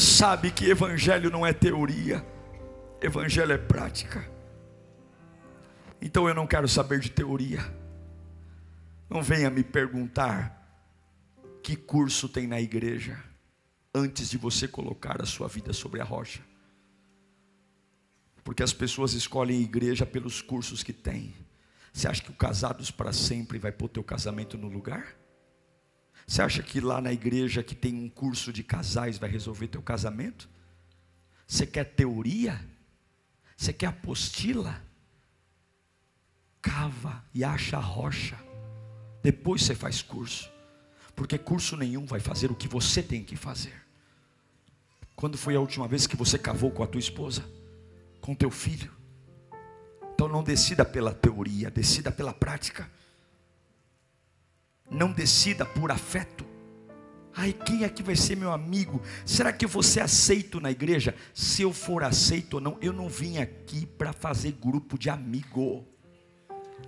sabe 0.00 0.50
que 0.50 0.68
evangelho 0.68 1.30
não 1.30 1.46
é 1.46 1.52
teoria, 1.52 2.24
evangelho 3.02 3.52
é 3.52 3.58
prática. 3.58 4.28
Então 6.00 6.26
eu 6.26 6.34
não 6.34 6.46
quero 6.46 6.66
saber 6.66 7.00
de 7.00 7.10
teoria. 7.10 7.60
Não 9.08 9.22
venha 9.22 9.50
me 9.50 9.62
perguntar 9.62 10.56
que 11.62 11.76
curso 11.76 12.28
tem 12.28 12.46
na 12.46 12.60
igreja 12.60 13.22
antes 13.94 14.30
de 14.30 14.38
você 14.38 14.66
colocar 14.66 15.20
a 15.20 15.26
sua 15.26 15.48
vida 15.48 15.72
sobre 15.72 16.00
a 16.00 16.04
rocha. 16.04 16.40
Porque 18.42 18.62
as 18.62 18.72
pessoas 18.72 19.12
escolhem 19.12 19.60
igreja 19.60 20.06
pelos 20.06 20.40
cursos 20.40 20.82
que 20.82 20.92
têm. 20.92 21.34
Você 21.92 22.08
acha 22.08 22.22
que 22.22 22.30
o 22.30 22.34
casados 22.34 22.90
para 22.90 23.12
sempre 23.12 23.58
vai 23.58 23.72
pôr 23.72 23.88
teu 23.88 24.02
casamento 24.02 24.56
no 24.56 24.68
lugar? 24.68 25.19
Você 26.30 26.42
acha 26.42 26.62
que 26.62 26.80
lá 26.80 27.00
na 27.00 27.12
igreja 27.12 27.60
que 27.60 27.74
tem 27.74 27.92
um 27.92 28.08
curso 28.08 28.52
de 28.52 28.62
casais 28.62 29.18
vai 29.18 29.28
resolver 29.28 29.66
teu 29.66 29.82
casamento? 29.82 30.48
Você 31.44 31.66
quer 31.66 31.82
teoria? 31.82 32.64
Você 33.56 33.72
quer 33.72 33.86
apostila? 33.86 34.80
Cava 36.62 37.24
e 37.34 37.42
acha 37.42 37.78
a 37.78 37.80
rocha. 37.80 38.38
Depois 39.24 39.64
você 39.64 39.74
faz 39.74 40.02
curso. 40.02 40.48
Porque 41.16 41.36
curso 41.36 41.76
nenhum 41.76 42.06
vai 42.06 42.20
fazer 42.20 42.48
o 42.48 42.54
que 42.54 42.68
você 42.68 43.02
tem 43.02 43.24
que 43.24 43.34
fazer. 43.34 43.74
Quando 45.16 45.36
foi 45.36 45.56
a 45.56 45.60
última 45.60 45.88
vez 45.88 46.06
que 46.06 46.16
você 46.16 46.38
cavou 46.38 46.70
com 46.70 46.84
a 46.84 46.86
tua 46.86 47.00
esposa? 47.00 47.44
Com 48.20 48.36
teu 48.36 48.52
filho? 48.52 48.92
Então 50.14 50.28
não 50.28 50.44
decida 50.44 50.84
pela 50.84 51.12
teoria, 51.12 51.72
decida 51.72 52.12
pela 52.12 52.32
prática. 52.32 52.88
Não 54.90 55.12
decida 55.12 55.64
por 55.64 55.90
afeto. 55.90 56.44
Ai, 57.34 57.52
quem 57.52 57.84
aqui 57.84 58.02
vai 58.02 58.16
ser 58.16 58.36
meu 58.36 58.52
amigo? 58.52 59.00
Será 59.24 59.52
que 59.52 59.64
ser 59.82 60.00
aceito 60.00 60.60
na 60.60 60.70
igreja? 60.70 61.14
Se 61.32 61.62
eu 61.62 61.72
for 61.72 62.02
aceito 62.02 62.54
ou 62.54 62.60
não, 62.60 62.76
eu 62.80 62.92
não 62.92 63.08
vim 63.08 63.38
aqui 63.38 63.86
para 63.86 64.12
fazer 64.12 64.52
grupo 64.52 64.98
de 64.98 65.08
amigo. 65.08 65.86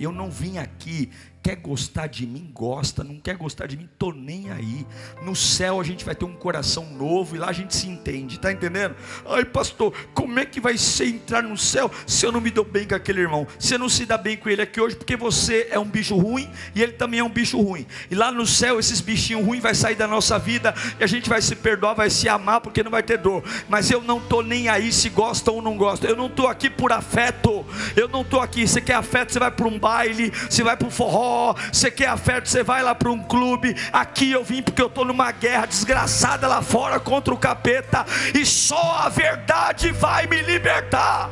Eu 0.01 0.11
não 0.11 0.31
vim 0.31 0.59
aqui 0.59 1.11
Quer 1.43 1.57
gostar 1.57 2.07
de 2.07 2.25
mim? 2.25 2.53
Gosta. 2.55 3.03
Não 3.03 3.19
quer 3.19 3.37
gostar 3.37 3.67
de 3.67 3.77
mim? 3.77 3.89
Tô 3.99 4.13
nem 4.13 4.53
aí. 4.53 4.87
No 5.23 5.35
céu 5.35 5.81
a 5.81 5.85
gente 5.85 6.05
vai 6.05 6.15
ter 6.15 6.25
um 6.25 6.37
coração 6.37 6.87
novo 6.93 7.35
e 7.35 7.39
lá 7.39 7.49
a 7.49 7.53
gente 7.53 7.75
se 7.75 7.89
entende. 7.89 8.39
Tá 8.39 8.53
entendendo? 8.53 8.95
Ai, 9.27 9.45
pastor, 9.45 9.93
como 10.15 10.39
é 10.39 10.45
que 10.45 10.61
vai 10.61 10.79
ser 10.79 11.07
entrar 11.07 11.43
no 11.43 11.59
céu 11.59 11.91
se 12.07 12.25
eu 12.25 12.31
não 12.31 12.41
me 12.41 12.51
dou 12.51 12.65
bem 12.65 12.87
com 12.87 12.95
aquele 12.95 13.23
irmão? 13.23 13.45
Você 13.59 13.77
não 13.77 13.89
se 13.89 14.07
dá 14.07 14.17
bem 14.17 14.37
com 14.37 14.49
ele 14.49 14.63
aqui 14.63 14.81
hoje 14.81 14.95
porque 14.95 15.17
você 15.17 15.67
é 15.73 15.79
um 15.81 15.85
bicho 15.85 16.17
ruim 16.17 16.49
e 16.77 16.83
ele 16.83 16.93
também 16.93 17.19
é 17.19 17.25
um 17.25 17.29
bicho 17.29 17.61
ruim. 17.61 17.89
E 18.09 18.15
lá 18.15 18.31
no 18.31 18.47
céu 18.47 18.79
esses 18.79 19.01
bichinhos 19.01 19.45
ruins 19.45 19.63
vai 19.63 19.75
sair 19.75 19.97
da 19.97 20.07
nossa 20.07 20.39
vida 20.39 20.73
e 21.01 21.03
a 21.03 21.09
gente 21.09 21.29
vai 21.29 21.43
se 21.43 21.57
perdoar, 21.57 21.95
vai 21.95 22.09
se 22.09 22.29
amar 22.29 22.61
porque 22.61 22.85
não 22.85 22.91
vai 22.91 23.03
ter 23.03 23.19
dor. 23.19 23.43
Mas 23.69 23.91
eu 23.91 24.01
não 24.01 24.21
tô 24.21 24.43
nem 24.43 24.69
aí 24.69 24.93
se 24.93 25.09
gosta 25.09 25.51
ou 25.51 25.61
não 25.61 25.77
gosta. 25.77 26.07
Eu 26.07 26.15
não 26.15 26.29
tô 26.29 26.47
aqui 26.47 26.71
por 26.71 26.93
afeto. 26.93 27.67
Eu 27.97 28.07
não 28.07 28.23
tô 28.23 28.39
aqui. 28.39 28.65
Você 28.65 28.81
quer 28.81 28.95
afeto? 28.95 29.33
Você 29.33 29.41
vai 29.41 29.51
para 29.51 29.67
um 29.67 29.77
baile, 29.77 30.31
você 30.49 30.63
vai 30.63 30.77
para 30.77 30.87
um 30.87 30.91
forró 30.91 31.32
você 31.73 31.91
quer 31.91 32.09
afeto, 32.09 32.49
você 32.49 32.63
vai 32.63 32.83
lá 32.83 32.95
para 32.95 33.11
um 33.11 33.23
clube. 33.23 33.77
Aqui 33.93 34.31
eu 34.31 34.45
vim 34.45 34.63
porque 34.63 34.83
eu 34.83 34.87
estou 34.87 35.05
numa 35.05 35.31
guerra 35.33 35.67
desgraçada 35.67 36.47
lá 36.47 36.63
fora 36.63 37.01
contra 37.01 37.33
o 37.33 37.39
capeta, 37.39 38.05
e 38.35 38.45
só 38.45 39.03
a 39.05 39.09
verdade 39.09 39.91
vai 39.93 40.27
me 40.27 40.41
libertar. 40.43 41.31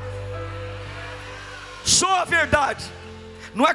Só 1.85 2.21
a 2.21 2.25
verdade. 2.25 2.85
Não 3.53 3.67
é 3.67 3.75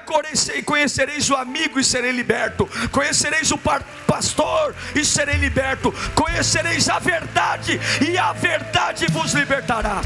conhecereis 0.64 1.30
o 1.30 1.36
amigo 1.36 1.78
e 1.78 1.84
serei 1.84 2.12
liberto, 2.12 2.66
conhecereis 2.92 3.52
o 3.52 3.58
pastor 3.58 4.74
e 4.96 5.04
serei 5.04 5.36
liberto, 5.36 5.94
conhecereis 6.14 6.88
a 6.88 6.98
verdade 6.98 7.78
e 8.00 8.18
a 8.18 8.32
verdade 8.32 9.06
vos 9.12 9.34
libertará. 9.34 10.02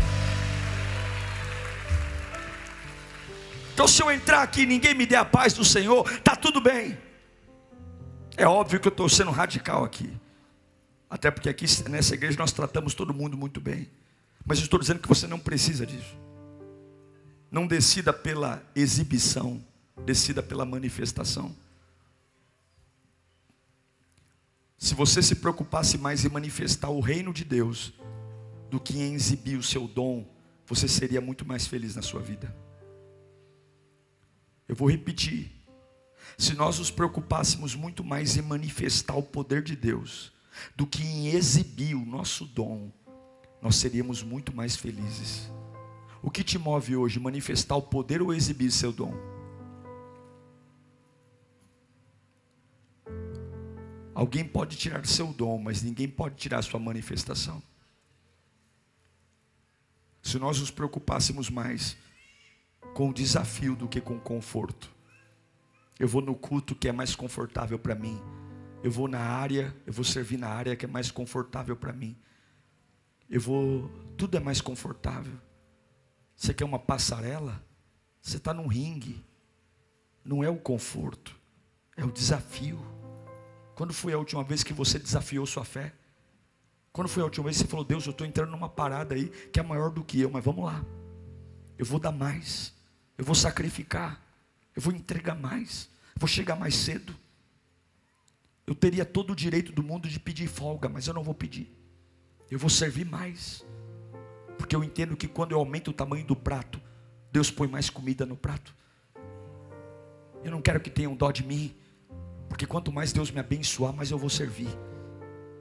Então, 3.80 3.88
se 3.88 4.04
eu 4.04 4.12
entrar 4.12 4.44
aqui 4.44 4.63
e 4.63 4.65
ninguém 4.65 4.94
me 4.94 5.06
der 5.06 5.15
a 5.15 5.24
paz 5.24 5.54
do 5.54 5.63
Senhor, 5.63 6.06
está 6.12 6.36
tudo 6.36 6.60
bem. 6.60 6.98
É 8.36 8.46
óbvio 8.46 8.78
que 8.78 8.89
eu 8.89 8.92
estou 8.92 9.08
sendo 9.08 9.32
radical 9.32 9.86
aqui. 9.86 10.12
Até 11.10 11.32
porque 11.32 11.48
aqui 11.48 11.65
nessa 11.89 12.13
igreja 12.13 12.38
nós 12.38 12.52
tratamos 12.52 12.94
todo 12.94 13.13
mundo 13.13 13.38
muito 13.38 13.62
bem. 13.62 13.89
Mas 14.46 14.58
eu 14.58 14.65
estou 14.65 14.82
dizendo 14.82 15.00
que 15.00 15.08
você 15.08 15.28
não 15.28 15.39
precisa 15.39 15.86
disso. 15.86 16.13
Não 17.50 17.65
decida 17.65 18.12
pela 18.12 18.62
exibição, 18.76 19.63
decida 20.06 20.44
pela 20.44 20.65
manifestação. 20.65 21.56
Se 24.78 24.94
você 24.94 25.22
se 25.22 25.36
preocupasse 25.36 25.98
mais 25.98 26.26
em 26.26 26.30
manifestar 26.30 26.89
o 26.89 27.00
reino 27.00 27.32
de 27.32 27.46
Deus 27.46 27.94
do 28.70 28.78
que 28.78 29.00
em 29.00 29.13
exibir 29.13 29.58
o 29.58 29.63
seu 29.63 29.88
dom, 29.88 30.28
você 30.68 30.86
seria 30.86 31.22
muito 31.22 31.46
mais 31.46 31.65
feliz 31.65 31.96
na 31.96 32.02
sua 32.02 32.20
vida. 32.20 32.54
Eu 34.69 34.75
vou 34.75 34.88
repetir. 34.88 35.51
Se 36.38 36.53
nós 36.53 36.77
nos 36.77 36.91
preocupássemos 36.91 37.73
muito 37.73 38.03
mais 38.03 38.38
em 38.38 38.41
manifestar 38.43 39.15
o 39.15 39.23
poder 39.23 39.63
de 39.63 39.75
Deus 39.75 40.32
do 40.75 40.86
que 40.86 41.01
em 41.01 41.29
exibir 41.29 41.95
o 41.95 42.05
nosso 42.05 42.45
dom, 42.45 42.91
nós 43.62 43.77
seríamos 43.77 44.21
muito 44.21 44.55
mais 44.55 44.75
felizes. 44.75 45.51
O 46.21 46.29
que 46.29 46.43
te 46.43 46.60
move 46.60 46.95
hoje? 46.95 47.19
Manifestar 47.19 47.75
o 47.77 47.82
poder 47.82 48.21
ou 48.21 48.32
exibir 48.32 48.71
seu 48.71 48.93
dom? 48.93 49.13
Alguém 54.13 54.45
pode 54.45 54.77
tirar 54.77 55.03
seu 55.08 55.34
dom, 55.34 55.58
mas 55.58 55.82
ninguém 55.82 56.08
pode 56.08 56.36
tirar 56.36 56.62
sua 56.62 56.79
manifestação. 56.79 57.63
Se 60.21 60.38
nós 60.38 60.60
nos 60.60 60.69
preocupássemos 60.69 61.49
mais 61.49 61.97
com 63.00 63.12
o 63.12 63.14
desafio 63.14 63.78
do 63.78 63.88
que 63.88 64.02
com 64.02 64.18
o 64.18 64.20
conforto. 64.20 64.94
Eu 65.98 66.06
vou 66.06 66.22
no 66.22 66.36
culto 66.36 66.76
que 66.76 66.86
é 66.86 66.92
mais 66.92 67.16
confortável 67.16 67.80
para 67.80 67.96
mim. 67.96 68.22
Eu 68.84 68.92
vou 68.92 69.08
na 69.08 69.22
área, 69.22 69.74
eu 69.88 69.94
vou 69.94 70.04
servir 70.04 70.36
na 70.36 70.50
área 70.50 70.76
que 70.76 70.84
é 70.84 70.88
mais 70.90 71.10
confortável 71.10 71.78
para 71.78 71.94
mim. 71.94 72.18
Eu 73.30 73.40
vou, 73.40 73.88
tudo 74.18 74.36
é 74.36 74.42
mais 74.42 74.60
confortável. 74.60 75.32
Você 76.36 76.54
quer 76.54 76.66
uma 76.66 76.78
passarela? 76.78 77.64
Você 78.22 78.36
está 78.36 78.54
num 78.54 78.68
ringue. 78.68 79.26
Não 80.22 80.44
é 80.44 80.50
o 80.50 80.58
conforto, 80.58 81.34
é 81.96 82.04
o 82.04 82.12
desafio. 82.12 82.86
Quando 83.76 83.94
foi 83.94 84.12
a 84.12 84.18
última 84.18 84.44
vez 84.44 84.62
que 84.62 84.74
você 84.74 85.00
desafiou 85.00 85.46
sua 85.46 85.64
fé? 85.64 85.94
Quando 86.92 87.08
foi 87.08 87.22
a 87.22 87.28
última 87.28 87.46
vez 87.46 87.56
que 87.56 87.64
você 87.64 87.70
falou, 87.70 87.86
Deus, 87.86 88.06
eu 88.06 88.12
estou 88.12 88.28
entrando 88.28 88.52
numa 88.52 88.68
parada 88.68 89.16
aí 89.16 89.30
que 89.30 89.58
é 89.58 89.64
maior 89.64 89.90
do 89.90 90.04
que 90.04 90.20
eu, 90.20 90.30
mas 90.30 90.44
vamos 90.44 90.66
lá. 90.66 90.84
Eu 91.78 91.86
vou 91.86 91.98
dar 91.98 92.12
mais, 92.12 92.78
eu 93.19 93.25
vou 93.25 93.36
sacrificar, 93.36 94.17
eu 94.73 94.82
vou 94.82 94.93
entregar 94.93 95.36
mais, 95.36 95.89
vou 96.15 96.25
chegar 96.25 96.55
mais 96.55 96.73
cedo. 96.73 97.13
Eu 98.65 98.73
teria 98.73 99.03
todo 99.03 99.34
o 99.34 99.36
direito 99.36 99.73
do 99.73 99.84
mundo 99.84 100.08
de 100.08 100.17
pedir 100.17 100.47
folga, 100.47 100.88
mas 100.88 101.05
eu 101.05 101.13
não 101.13 101.21
vou 101.21 101.34
pedir. 101.34 101.69
Eu 102.49 102.58
vou 102.58 102.69
servir 102.69 103.05
mais. 103.05 103.65
Porque 104.58 104.73
eu 104.73 104.82
entendo 104.86 105.17
que 105.17 105.27
quando 105.27 105.51
eu 105.51 105.60
aumento 105.60 105.89
o 105.89 105.93
tamanho 105.93 106.23
do 106.23 106.34
prato, 106.34 106.82
Deus 107.29 107.51
põe 107.51 107.67
mais 107.67 107.89
comida 107.89 108.25
no 108.25 108.38
prato. 108.38 108.73
Eu 110.41 110.51
não 110.51 110.62
quero 110.62 110.79
que 110.79 110.89
tenham 110.89 111.13
dó 111.13 111.29
de 111.29 111.43
mim, 111.43 111.75
porque 112.47 112.65
quanto 112.65 112.89
mais 112.89 113.12
Deus 113.12 113.32
me 113.32 113.41
abençoar, 113.41 113.91
mais 113.91 114.12
eu 114.12 114.17
vou 114.17 114.29
servir. 114.29 114.69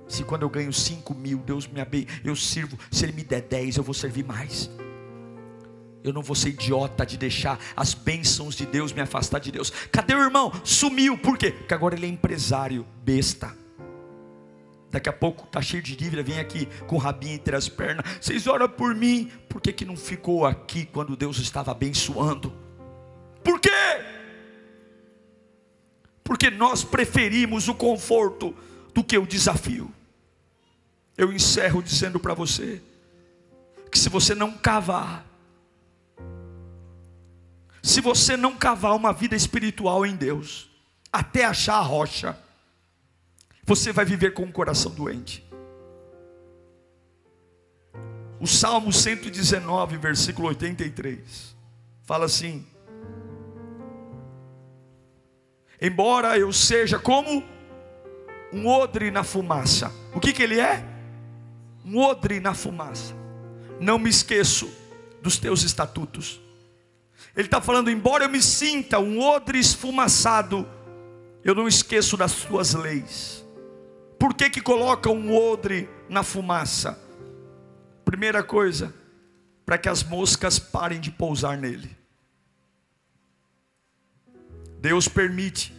Se 0.06 0.22
quando 0.22 0.42
eu 0.42 0.48
ganho 0.48 0.72
5 0.72 1.12
mil, 1.12 1.38
Deus 1.38 1.66
me 1.66 1.80
abençoa, 1.80 2.20
eu 2.22 2.36
sirvo. 2.36 2.78
Se 2.88 3.04
Ele 3.04 3.14
me 3.14 3.24
der 3.24 3.42
10, 3.42 3.78
eu 3.78 3.82
vou 3.82 3.94
servir 3.94 4.24
mais. 4.24 4.70
Eu 6.02 6.12
não 6.12 6.22
vou 6.22 6.36
ser 6.36 6.50
idiota 6.50 7.04
de 7.04 7.16
deixar 7.16 7.58
as 7.76 7.92
bênçãos 7.92 8.54
de 8.54 8.64
Deus 8.64 8.92
me 8.92 9.00
afastar 9.00 9.40
de 9.40 9.50
Deus. 9.50 9.70
Cadê 9.90 10.14
o 10.14 10.22
irmão? 10.22 10.52
Sumiu. 10.64 11.18
Por 11.18 11.36
quê? 11.36 11.50
Porque 11.50 11.74
agora 11.74 11.94
ele 11.94 12.06
é 12.06 12.08
empresário, 12.08 12.86
besta. 13.02 13.56
Daqui 14.90 15.08
a 15.08 15.12
pouco 15.12 15.44
está 15.44 15.60
cheio 15.60 15.82
de 15.82 15.94
dívida, 15.94 16.22
vem 16.22 16.38
aqui 16.38 16.66
com 16.86 16.96
o 16.96 16.98
rabinho 16.98 17.34
entre 17.34 17.54
as 17.54 17.68
pernas. 17.68 18.06
Vocês 18.20 18.46
oram 18.46 18.68
por 18.68 18.94
mim. 18.94 19.30
Por 19.48 19.60
que, 19.60 19.72
que 19.72 19.84
não 19.84 19.96
ficou 19.96 20.46
aqui 20.46 20.86
quando 20.86 21.16
Deus 21.16 21.38
estava 21.38 21.72
abençoando? 21.72 22.52
Por 23.44 23.60
quê? 23.60 23.70
Porque 26.24 26.50
nós 26.50 26.84
preferimos 26.84 27.68
o 27.68 27.74
conforto 27.74 28.54
do 28.94 29.04
que 29.04 29.18
o 29.18 29.26
desafio. 29.26 29.92
Eu 31.16 31.32
encerro 31.32 31.82
dizendo 31.82 32.18
para 32.18 32.32
você 32.32 32.80
que 33.90 33.98
se 33.98 34.08
você 34.08 34.34
não 34.34 34.52
cavar, 34.52 35.27
se 37.82 38.00
você 38.00 38.36
não 38.36 38.56
cavar 38.56 38.94
uma 38.94 39.12
vida 39.12 39.34
espiritual 39.34 40.04
em 40.04 40.16
Deus, 40.16 40.70
até 41.12 41.44
achar 41.44 41.76
a 41.76 41.82
rocha, 41.82 42.38
você 43.64 43.92
vai 43.92 44.04
viver 44.04 44.32
com 44.34 44.44
o 44.44 44.52
coração 44.52 44.92
doente. 44.92 45.44
O 48.40 48.46
Salmo 48.46 48.92
119, 48.92 49.96
versículo 49.96 50.48
83, 50.48 51.56
fala 52.04 52.26
assim: 52.26 52.66
Embora 55.80 56.38
eu 56.38 56.52
seja 56.52 56.98
como 56.98 57.42
um 58.52 58.66
odre 58.66 59.10
na 59.10 59.24
fumaça, 59.24 59.92
o 60.14 60.20
que, 60.20 60.32
que 60.32 60.42
ele 60.42 60.60
é? 60.60 60.98
um 61.88 61.98
odre 61.98 62.38
na 62.38 62.52
fumaça. 62.52 63.14
Não 63.80 63.98
me 63.98 64.10
esqueço 64.10 64.70
dos 65.22 65.38
teus 65.38 65.62
estatutos. 65.62 66.40
Ele 67.36 67.46
está 67.46 67.60
falando, 67.60 67.90
embora 67.90 68.24
eu 68.24 68.28
me 68.28 68.42
sinta 68.42 68.98
um 68.98 69.20
odre 69.20 69.58
esfumaçado, 69.58 70.68
eu 71.44 71.54
não 71.54 71.68
esqueço 71.68 72.16
das 72.16 72.34
tuas 72.34 72.74
leis. 72.74 73.44
Por 74.18 74.34
que 74.34 74.50
que 74.50 74.60
coloca 74.60 75.08
um 75.08 75.34
odre 75.34 75.88
na 76.08 76.22
fumaça? 76.22 76.98
Primeira 78.04 78.42
coisa, 78.42 78.92
para 79.64 79.78
que 79.78 79.88
as 79.88 80.02
moscas 80.02 80.58
parem 80.58 81.00
de 81.00 81.10
pousar 81.10 81.56
nele. 81.56 81.96
Deus 84.80 85.08
permite 85.08 85.74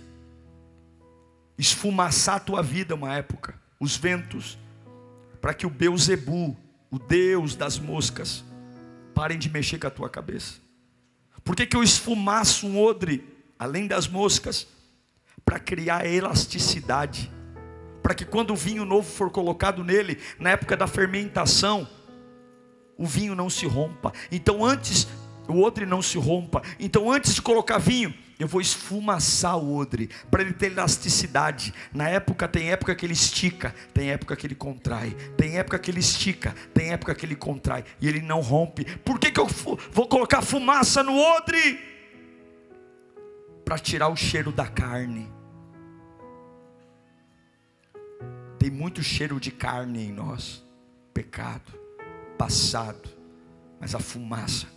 esfumaçar 1.58 2.36
a 2.36 2.40
tua 2.40 2.64
vida 2.64 2.96
uma 2.96 3.14
época, 3.14 3.60
os 3.80 3.98
ventos, 3.98 4.58
para 5.42 5.54
que 5.54 5.66
o 5.66 5.70
Beuzebu, 5.70 6.56
o 6.90 6.98
Deus 6.98 7.56
das 7.56 7.78
moscas, 7.78 8.44
parem 9.14 9.38
de 9.38 9.50
mexer 9.50 9.78
com 9.78 9.88
a 9.88 9.92
tua 9.92 10.10
cabeça. 10.10 10.69
Por 11.50 11.56
que, 11.56 11.66
que 11.66 11.76
eu 11.76 11.82
esfumaço 11.82 12.68
um 12.68 12.80
odre, 12.80 13.28
além 13.58 13.88
das 13.88 14.08
moscas? 14.08 14.68
Para 15.44 15.58
criar 15.58 16.06
elasticidade, 16.06 17.32
para 18.04 18.14
que 18.14 18.24
quando 18.24 18.52
o 18.52 18.56
vinho 18.56 18.86
novo 18.86 19.10
for 19.10 19.32
colocado 19.32 19.84
nele, 19.84 20.20
na 20.38 20.52
época 20.52 20.78
da 20.78 20.86
fermentação, 20.86 21.90
o 22.96 23.04
vinho 23.04 23.34
não 23.34 23.50
se 23.50 23.66
rompa. 23.66 24.14
Então 24.32 24.64
antes, 24.64 25.08
o 25.48 25.64
odre 25.64 25.88
não 25.88 26.04
se 26.04 26.20
rompa. 26.20 26.62
Então 26.80 27.12
antes 27.12 27.34
de 27.34 27.42
colocar 27.42 27.80
vinho, 27.80 28.14
eu 28.40 28.48
vou 28.48 28.62
esfumaçar 28.62 29.58
o 29.58 29.76
odre, 29.76 30.10
para 30.32 30.42
ele 30.42 30.54
ter 30.54 30.72
elasticidade. 30.72 31.74
Na 31.94 32.08
época, 32.08 32.48
tem 32.48 32.72
época 32.72 32.96
que 32.96 33.06
ele 33.06 33.12
estica, 33.12 33.76
tem 33.94 34.12
época 34.12 34.34
que 34.38 34.48
ele 34.48 34.56
contrai, 34.56 35.12
tem 35.36 35.58
época 35.58 35.78
que 35.78 35.92
ele 35.92 36.00
estica, 36.00 36.56
tem 36.74 36.92
época 36.92 37.14
que 37.14 37.26
ele 37.26 37.36
contrai, 37.36 37.84
e 38.00 38.08
ele 38.08 38.22
não 38.22 38.40
rompe. 38.40 38.86
Por 39.00 39.20
que, 39.20 39.30
que 39.30 39.40
eu 39.40 39.46
vou 39.92 40.08
colocar 40.08 40.42
fumaça 40.42 41.04
no 41.04 41.20
odre? 41.20 41.80
Para 43.66 43.78
tirar 43.78 44.08
o 44.08 44.16
cheiro 44.16 44.54
da 44.54 44.66
carne. 44.66 45.30
Tem 48.58 48.72
muito 48.72 49.04
cheiro 49.04 49.38
de 49.38 49.52
carne 49.52 50.06
em 50.06 50.14
nós, 50.14 50.64
pecado, 51.14 51.78
passado, 52.38 53.10
mas 53.82 53.94
a 53.94 54.00
fumaça 54.00 54.68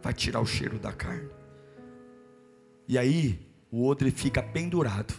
vai 0.00 0.12
tirar 0.12 0.40
o 0.40 0.46
cheiro 0.46 0.78
da 0.78 0.92
carne. 0.92 1.41
E 2.92 2.98
aí 2.98 3.40
o 3.70 3.86
odre 3.86 4.10
fica 4.10 4.42
pendurado 4.42 5.14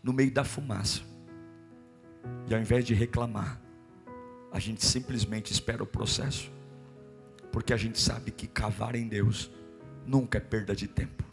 no 0.00 0.12
meio 0.12 0.30
da 0.30 0.44
fumaça. 0.44 1.00
E 2.46 2.54
ao 2.54 2.60
invés 2.60 2.84
de 2.84 2.94
reclamar, 2.94 3.60
a 4.52 4.60
gente 4.60 4.86
simplesmente 4.86 5.52
espera 5.52 5.82
o 5.82 5.86
processo. 5.86 6.52
Porque 7.50 7.72
a 7.72 7.76
gente 7.76 7.98
sabe 7.98 8.30
que 8.30 8.46
cavar 8.46 8.94
em 8.94 9.08
Deus 9.08 9.50
nunca 10.06 10.38
é 10.38 10.40
perda 10.40 10.72
de 10.72 10.86
tempo. 10.86 11.24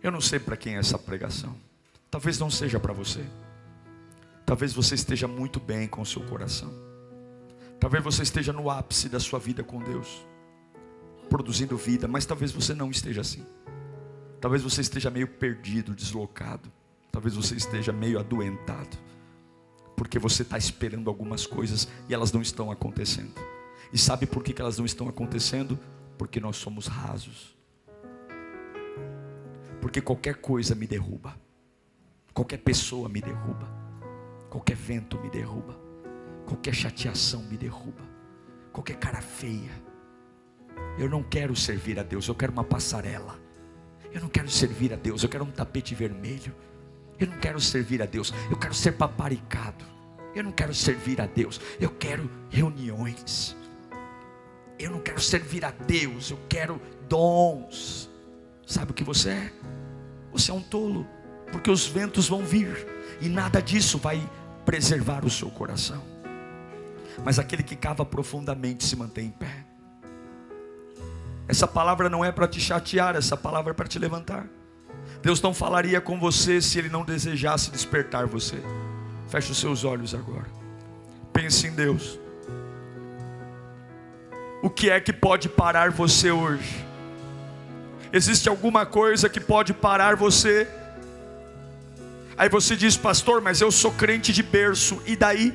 Eu 0.00 0.12
não 0.12 0.20
sei 0.20 0.38
para 0.38 0.56
quem 0.56 0.76
é 0.76 0.78
essa 0.78 0.96
pregação. 0.96 1.56
Talvez 2.08 2.38
não 2.38 2.52
seja 2.52 2.78
para 2.78 2.92
você. 2.92 3.26
Talvez 4.46 4.72
você 4.72 4.94
esteja 4.94 5.26
muito 5.26 5.58
bem 5.58 5.88
com 5.88 6.02
o 6.02 6.06
seu 6.06 6.22
coração. 6.22 6.72
Talvez 7.80 8.04
você 8.04 8.22
esteja 8.22 8.52
no 8.52 8.70
ápice 8.70 9.08
da 9.08 9.18
sua 9.18 9.40
vida 9.40 9.64
com 9.64 9.82
Deus, 9.82 10.24
produzindo 11.28 11.76
vida, 11.76 12.06
mas 12.06 12.24
talvez 12.24 12.52
você 12.52 12.72
não 12.74 12.92
esteja 12.92 13.22
assim. 13.22 13.44
Talvez 14.40 14.62
você 14.62 14.80
esteja 14.80 15.10
meio 15.10 15.26
perdido, 15.26 15.94
deslocado. 15.94 16.70
Talvez 17.10 17.34
você 17.34 17.56
esteja 17.56 17.92
meio 17.92 18.18
adoentado. 18.18 18.96
Porque 19.96 20.18
você 20.18 20.42
está 20.42 20.56
esperando 20.56 21.10
algumas 21.10 21.46
coisas 21.46 21.88
e 22.08 22.14
elas 22.14 22.32
não 22.32 22.40
estão 22.40 22.70
acontecendo. 22.70 23.34
E 23.92 23.98
sabe 23.98 24.26
por 24.26 24.44
que 24.44 24.60
elas 24.60 24.78
não 24.78 24.86
estão 24.86 25.08
acontecendo? 25.08 25.78
Porque 26.16 26.38
nós 26.38 26.56
somos 26.56 26.86
rasos. 26.86 27.56
Porque 29.80 30.00
qualquer 30.00 30.36
coisa 30.36 30.74
me 30.74 30.86
derruba. 30.86 31.36
Qualquer 32.32 32.58
pessoa 32.58 33.08
me 33.08 33.20
derruba. 33.20 33.68
Qualquer 34.48 34.76
vento 34.76 35.18
me 35.20 35.30
derruba. 35.30 35.76
Qualquer 36.46 36.74
chateação 36.74 37.42
me 37.42 37.56
derruba. 37.56 38.02
Qualquer 38.72 38.96
cara 38.96 39.20
feia. 39.20 39.72
Eu 40.96 41.08
não 41.08 41.22
quero 41.22 41.56
servir 41.56 41.98
a 41.98 42.02
Deus, 42.02 42.28
eu 42.28 42.34
quero 42.34 42.52
uma 42.52 42.64
passarela. 42.64 43.47
Eu 44.12 44.20
não 44.20 44.28
quero 44.28 44.48
servir 44.50 44.92
a 44.92 44.96
Deus, 44.96 45.22
eu 45.22 45.28
quero 45.28 45.44
um 45.44 45.50
tapete 45.50 45.94
vermelho. 45.94 46.54
Eu 47.18 47.26
não 47.26 47.38
quero 47.38 47.60
servir 47.60 48.00
a 48.00 48.06
Deus, 48.06 48.32
eu 48.50 48.56
quero 48.56 48.74
ser 48.74 48.92
paparicado. 48.92 49.84
Eu 50.34 50.44
não 50.44 50.52
quero 50.52 50.72
servir 50.74 51.20
a 51.20 51.26
Deus, 51.26 51.60
eu 51.80 51.90
quero 51.90 52.30
reuniões. 52.48 53.56
Eu 54.78 54.92
não 54.92 55.00
quero 55.00 55.20
servir 55.20 55.64
a 55.64 55.72
Deus, 55.72 56.30
eu 56.30 56.38
quero 56.48 56.80
dons. 57.08 58.08
Sabe 58.66 58.92
o 58.92 58.94
que 58.94 59.02
você 59.02 59.30
é? 59.30 59.52
Você 60.30 60.50
é 60.50 60.54
um 60.54 60.62
tolo, 60.62 61.06
porque 61.50 61.70
os 61.70 61.86
ventos 61.86 62.28
vão 62.28 62.44
vir 62.44 62.86
e 63.20 63.28
nada 63.28 63.60
disso 63.60 63.98
vai 63.98 64.20
preservar 64.64 65.24
o 65.24 65.30
seu 65.30 65.50
coração. 65.50 66.02
mas 67.24 67.38
aquele 67.38 67.64
que 67.64 67.74
cava 67.74 68.04
profundamente 68.04 68.84
se 68.84 68.94
mantém 68.94 69.26
em 69.26 69.30
pé. 69.30 69.67
Essa 71.48 71.66
palavra 71.66 72.10
não 72.10 72.22
é 72.22 72.30
para 72.30 72.46
te 72.46 72.60
chatear, 72.60 73.16
essa 73.16 73.36
palavra 73.36 73.70
é 73.70 73.74
para 73.74 73.88
te 73.88 73.98
levantar. 73.98 74.46
Deus 75.22 75.40
não 75.40 75.54
falaria 75.54 76.00
com 76.00 76.20
você 76.20 76.60
se 76.60 76.78
Ele 76.78 76.90
não 76.90 77.04
desejasse 77.04 77.70
despertar 77.70 78.26
você. 78.26 78.62
Feche 79.28 79.50
os 79.50 79.58
seus 79.58 79.82
olhos 79.82 80.14
agora. 80.14 80.46
Pense 81.32 81.66
em 81.66 81.72
Deus. 81.72 82.20
O 84.62 84.68
que 84.68 84.90
é 84.90 85.00
que 85.00 85.12
pode 85.12 85.48
parar 85.48 85.90
você 85.90 86.30
hoje? 86.30 86.84
Existe 88.12 88.48
alguma 88.48 88.84
coisa 88.84 89.28
que 89.28 89.40
pode 89.40 89.72
parar 89.72 90.16
você? 90.16 90.68
Aí 92.36 92.48
você 92.48 92.76
diz, 92.76 92.96
pastor, 92.96 93.40
mas 93.40 93.60
eu 93.60 93.70
sou 93.70 93.92
crente 93.92 94.32
de 94.32 94.42
berço, 94.42 95.02
e 95.06 95.16
daí? 95.16 95.52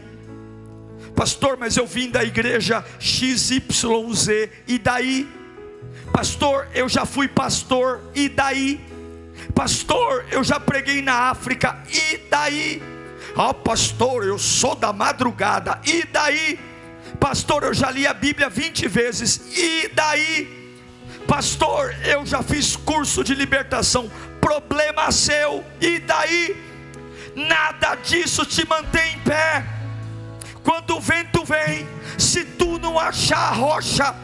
Pastor, 1.15 1.57
mas 1.57 1.77
eu 1.77 1.85
vim 1.85 2.09
da 2.09 2.23
igreja 2.23 2.83
XYZ, 2.99 4.27
e 4.67 4.79
daí? 4.79 5.42
Pastor, 6.11 6.67
eu 6.73 6.87
já 6.87 7.05
fui 7.05 7.27
pastor, 7.27 8.01
e 8.13 8.29
daí? 8.29 8.79
Pastor, 9.53 10.25
eu 10.31 10.43
já 10.43 10.59
preguei 10.59 11.01
na 11.01 11.29
África, 11.29 11.81
e 11.89 12.17
daí? 12.29 12.81
Ó 13.35 13.49
oh, 13.49 13.53
pastor, 13.53 14.23
eu 14.25 14.37
sou 14.37 14.75
da 14.75 14.93
madrugada, 14.93 15.79
e 15.85 16.03
daí? 16.05 16.59
Pastor, 17.19 17.63
eu 17.63 17.73
já 17.73 17.89
li 17.89 18.05
a 18.05 18.13
Bíblia 18.13 18.49
20 18.49 18.87
vezes, 18.87 19.57
e 19.57 19.89
daí? 19.89 20.77
Pastor, 21.27 21.95
eu 22.05 22.25
já 22.25 22.43
fiz 22.43 22.75
curso 22.75 23.23
de 23.23 23.33
libertação, 23.33 24.11
problema 24.39 25.11
seu, 25.11 25.63
e 25.81 25.99
daí? 25.99 26.55
Nada 27.35 27.95
disso 27.95 28.45
te 28.45 28.67
mantém 28.67 29.15
em 29.15 29.19
pé. 29.19 29.65
Quando 30.63 30.95
o 30.95 31.01
vento 31.01 31.43
vem, 31.43 31.87
se 32.17 32.45
tu 32.45 32.77
não 32.77 32.99
achar 32.99 33.49
a 33.49 33.51
rocha, 33.51 34.15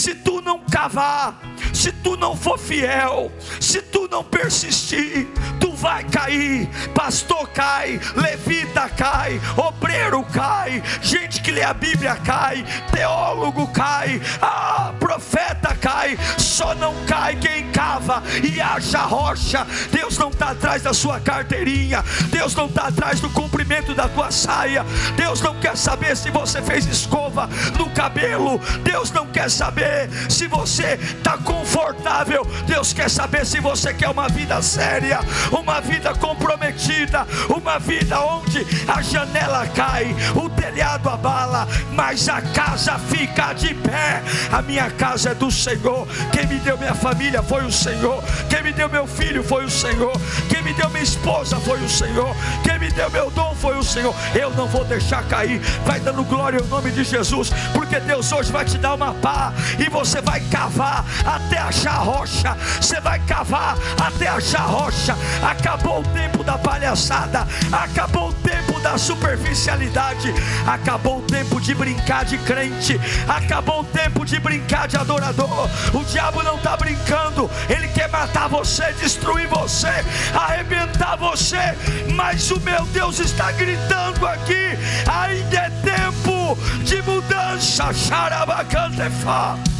se 0.00 0.14
tu 0.14 0.40
não 0.40 0.58
cavar, 0.60 1.38
se 1.80 1.92
tu 1.92 2.14
não 2.14 2.36
for 2.36 2.58
fiel, 2.58 3.32
se 3.58 3.80
tu 3.80 4.06
não 4.10 4.22
persistir, 4.22 5.26
tu 5.58 5.72
vai 5.72 6.04
cair. 6.04 6.68
Pastor 6.94 7.48
cai, 7.48 7.98
levita 8.14 8.86
cai, 8.90 9.40
obreiro 9.56 10.22
cai, 10.24 10.82
gente 11.00 11.40
que 11.40 11.50
lê 11.50 11.62
a 11.62 11.72
Bíblia 11.72 12.16
cai, 12.16 12.66
teólogo 12.92 13.66
cai, 13.68 14.20
ah, 14.42 14.92
profeta 15.00 15.74
cai. 15.74 16.18
Só 16.36 16.74
não 16.74 16.94
cai 17.06 17.36
quem 17.36 17.70
cava 17.70 18.22
e 18.44 18.60
acha 18.60 18.98
rocha. 18.98 19.66
Deus 19.90 20.18
não 20.18 20.28
está 20.28 20.50
atrás 20.50 20.82
da 20.82 20.92
sua 20.92 21.18
carteirinha, 21.18 22.04
Deus 22.30 22.54
não 22.54 22.66
está 22.66 22.88
atrás 22.88 23.20
do 23.20 23.30
comprimento 23.30 23.94
da 23.94 24.06
tua 24.06 24.30
saia. 24.30 24.84
Deus 25.16 25.40
não 25.40 25.58
quer 25.58 25.78
saber 25.78 26.14
se 26.14 26.30
você 26.30 26.60
fez 26.60 26.84
escova 26.84 27.48
no 27.78 27.88
cabelo. 27.90 28.60
Deus 28.82 29.10
não 29.10 29.26
quer 29.28 29.50
saber 29.50 30.10
se 30.28 30.46
você 30.46 30.98
está 31.16 31.38
confortável. 31.70 32.44
Deus 32.66 32.92
quer 32.92 33.08
saber 33.08 33.46
se 33.46 33.60
você 33.60 33.94
quer 33.94 34.08
uma 34.08 34.28
vida 34.28 34.60
séria, 34.60 35.20
uma 35.52 35.80
vida 35.80 36.12
comprometida, 36.14 37.26
uma 37.48 37.78
vida 37.78 38.20
onde 38.20 38.66
janela 39.10 39.66
cai, 39.74 40.14
o 40.36 40.48
telhado 40.48 41.08
abala, 41.08 41.66
mas 41.92 42.28
a 42.28 42.40
casa 42.40 42.98
fica 42.98 43.52
de 43.52 43.74
pé. 43.74 44.22
A 44.52 44.62
minha 44.62 44.90
casa 44.90 45.30
é 45.30 45.34
do 45.34 45.50
Senhor. 45.50 46.06
Quem 46.32 46.46
me 46.46 46.58
deu 46.60 46.78
minha 46.78 46.94
família 46.94 47.42
foi 47.42 47.64
o 47.64 47.72
Senhor. 47.72 48.22
Quem 48.48 48.62
me 48.62 48.72
deu 48.72 48.88
meu 48.88 49.06
filho 49.06 49.42
foi 49.42 49.64
o 49.64 49.70
Senhor. 49.70 50.12
Quem 50.48 50.62
me 50.62 50.72
deu 50.74 50.88
minha 50.90 51.02
esposa 51.02 51.56
foi 51.60 51.80
o 51.80 51.88
Senhor. 51.88 52.34
Quem 52.62 52.78
me 52.78 52.90
deu 52.90 53.10
meu 53.10 53.30
dom 53.30 53.54
foi 53.56 53.76
o 53.76 53.82
Senhor. 53.82 54.14
Eu 54.34 54.50
não 54.50 54.68
vou 54.68 54.84
deixar 54.84 55.24
cair. 55.24 55.60
Vai 55.84 55.98
dando 56.00 56.24
glória 56.24 56.60
ao 56.60 56.66
nome 56.66 56.90
de 56.90 57.02
Jesus, 57.02 57.50
porque 57.72 57.98
Deus 58.00 58.30
hoje 58.30 58.52
vai 58.52 58.64
te 58.64 58.78
dar 58.78 58.94
uma 58.94 59.12
pá 59.14 59.52
e 59.78 59.88
você 59.88 60.20
vai 60.20 60.40
cavar 60.50 61.04
até 61.26 61.58
achar 61.58 61.98
rocha. 61.98 62.56
Você 62.80 63.00
vai 63.00 63.18
cavar 63.20 63.76
até 64.00 64.28
achar 64.28 64.62
rocha. 64.62 65.16
Acabou 65.42 66.00
o 66.00 66.04
tempo 66.04 66.44
da 66.44 66.56
palhaçada. 66.56 67.46
Acabou 67.72 68.28
o 68.28 68.32
tempo 68.32 68.79
da 68.82 68.98
superficialidade. 68.98 70.32
Acabou 70.66 71.18
o 71.18 71.22
tempo 71.22 71.60
de 71.60 71.74
brincar 71.74 72.24
de 72.24 72.38
crente. 72.38 73.00
Acabou 73.28 73.80
o 73.80 73.84
tempo 73.84 74.24
de 74.24 74.38
brincar 74.38 74.88
de 74.88 74.96
adorador. 74.96 75.68
O 75.94 76.04
diabo 76.04 76.42
não 76.42 76.56
está 76.56 76.76
brincando. 76.76 77.50
Ele 77.68 77.88
quer 77.88 78.08
matar 78.08 78.48
você, 78.48 78.92
destruir 79.00 79.48
você, 79.48 80.04
arrebentar 80.34 81.16
você. 81.16 81.76
Mas 82.14 82.50
o 82.50 82.60
meu 82.60 82.84
Deus 82.86 83.18
está 83.18 83.52
gritando 83.52 84.26
aqui. 84.26 84.76
Ainda 85.06 85.56
é 85.56 85.70
tempo 85.82 86.56
de 86.84 87.02
mudança. 87.02 87.92
Xarabacantefa. 87.92 89.79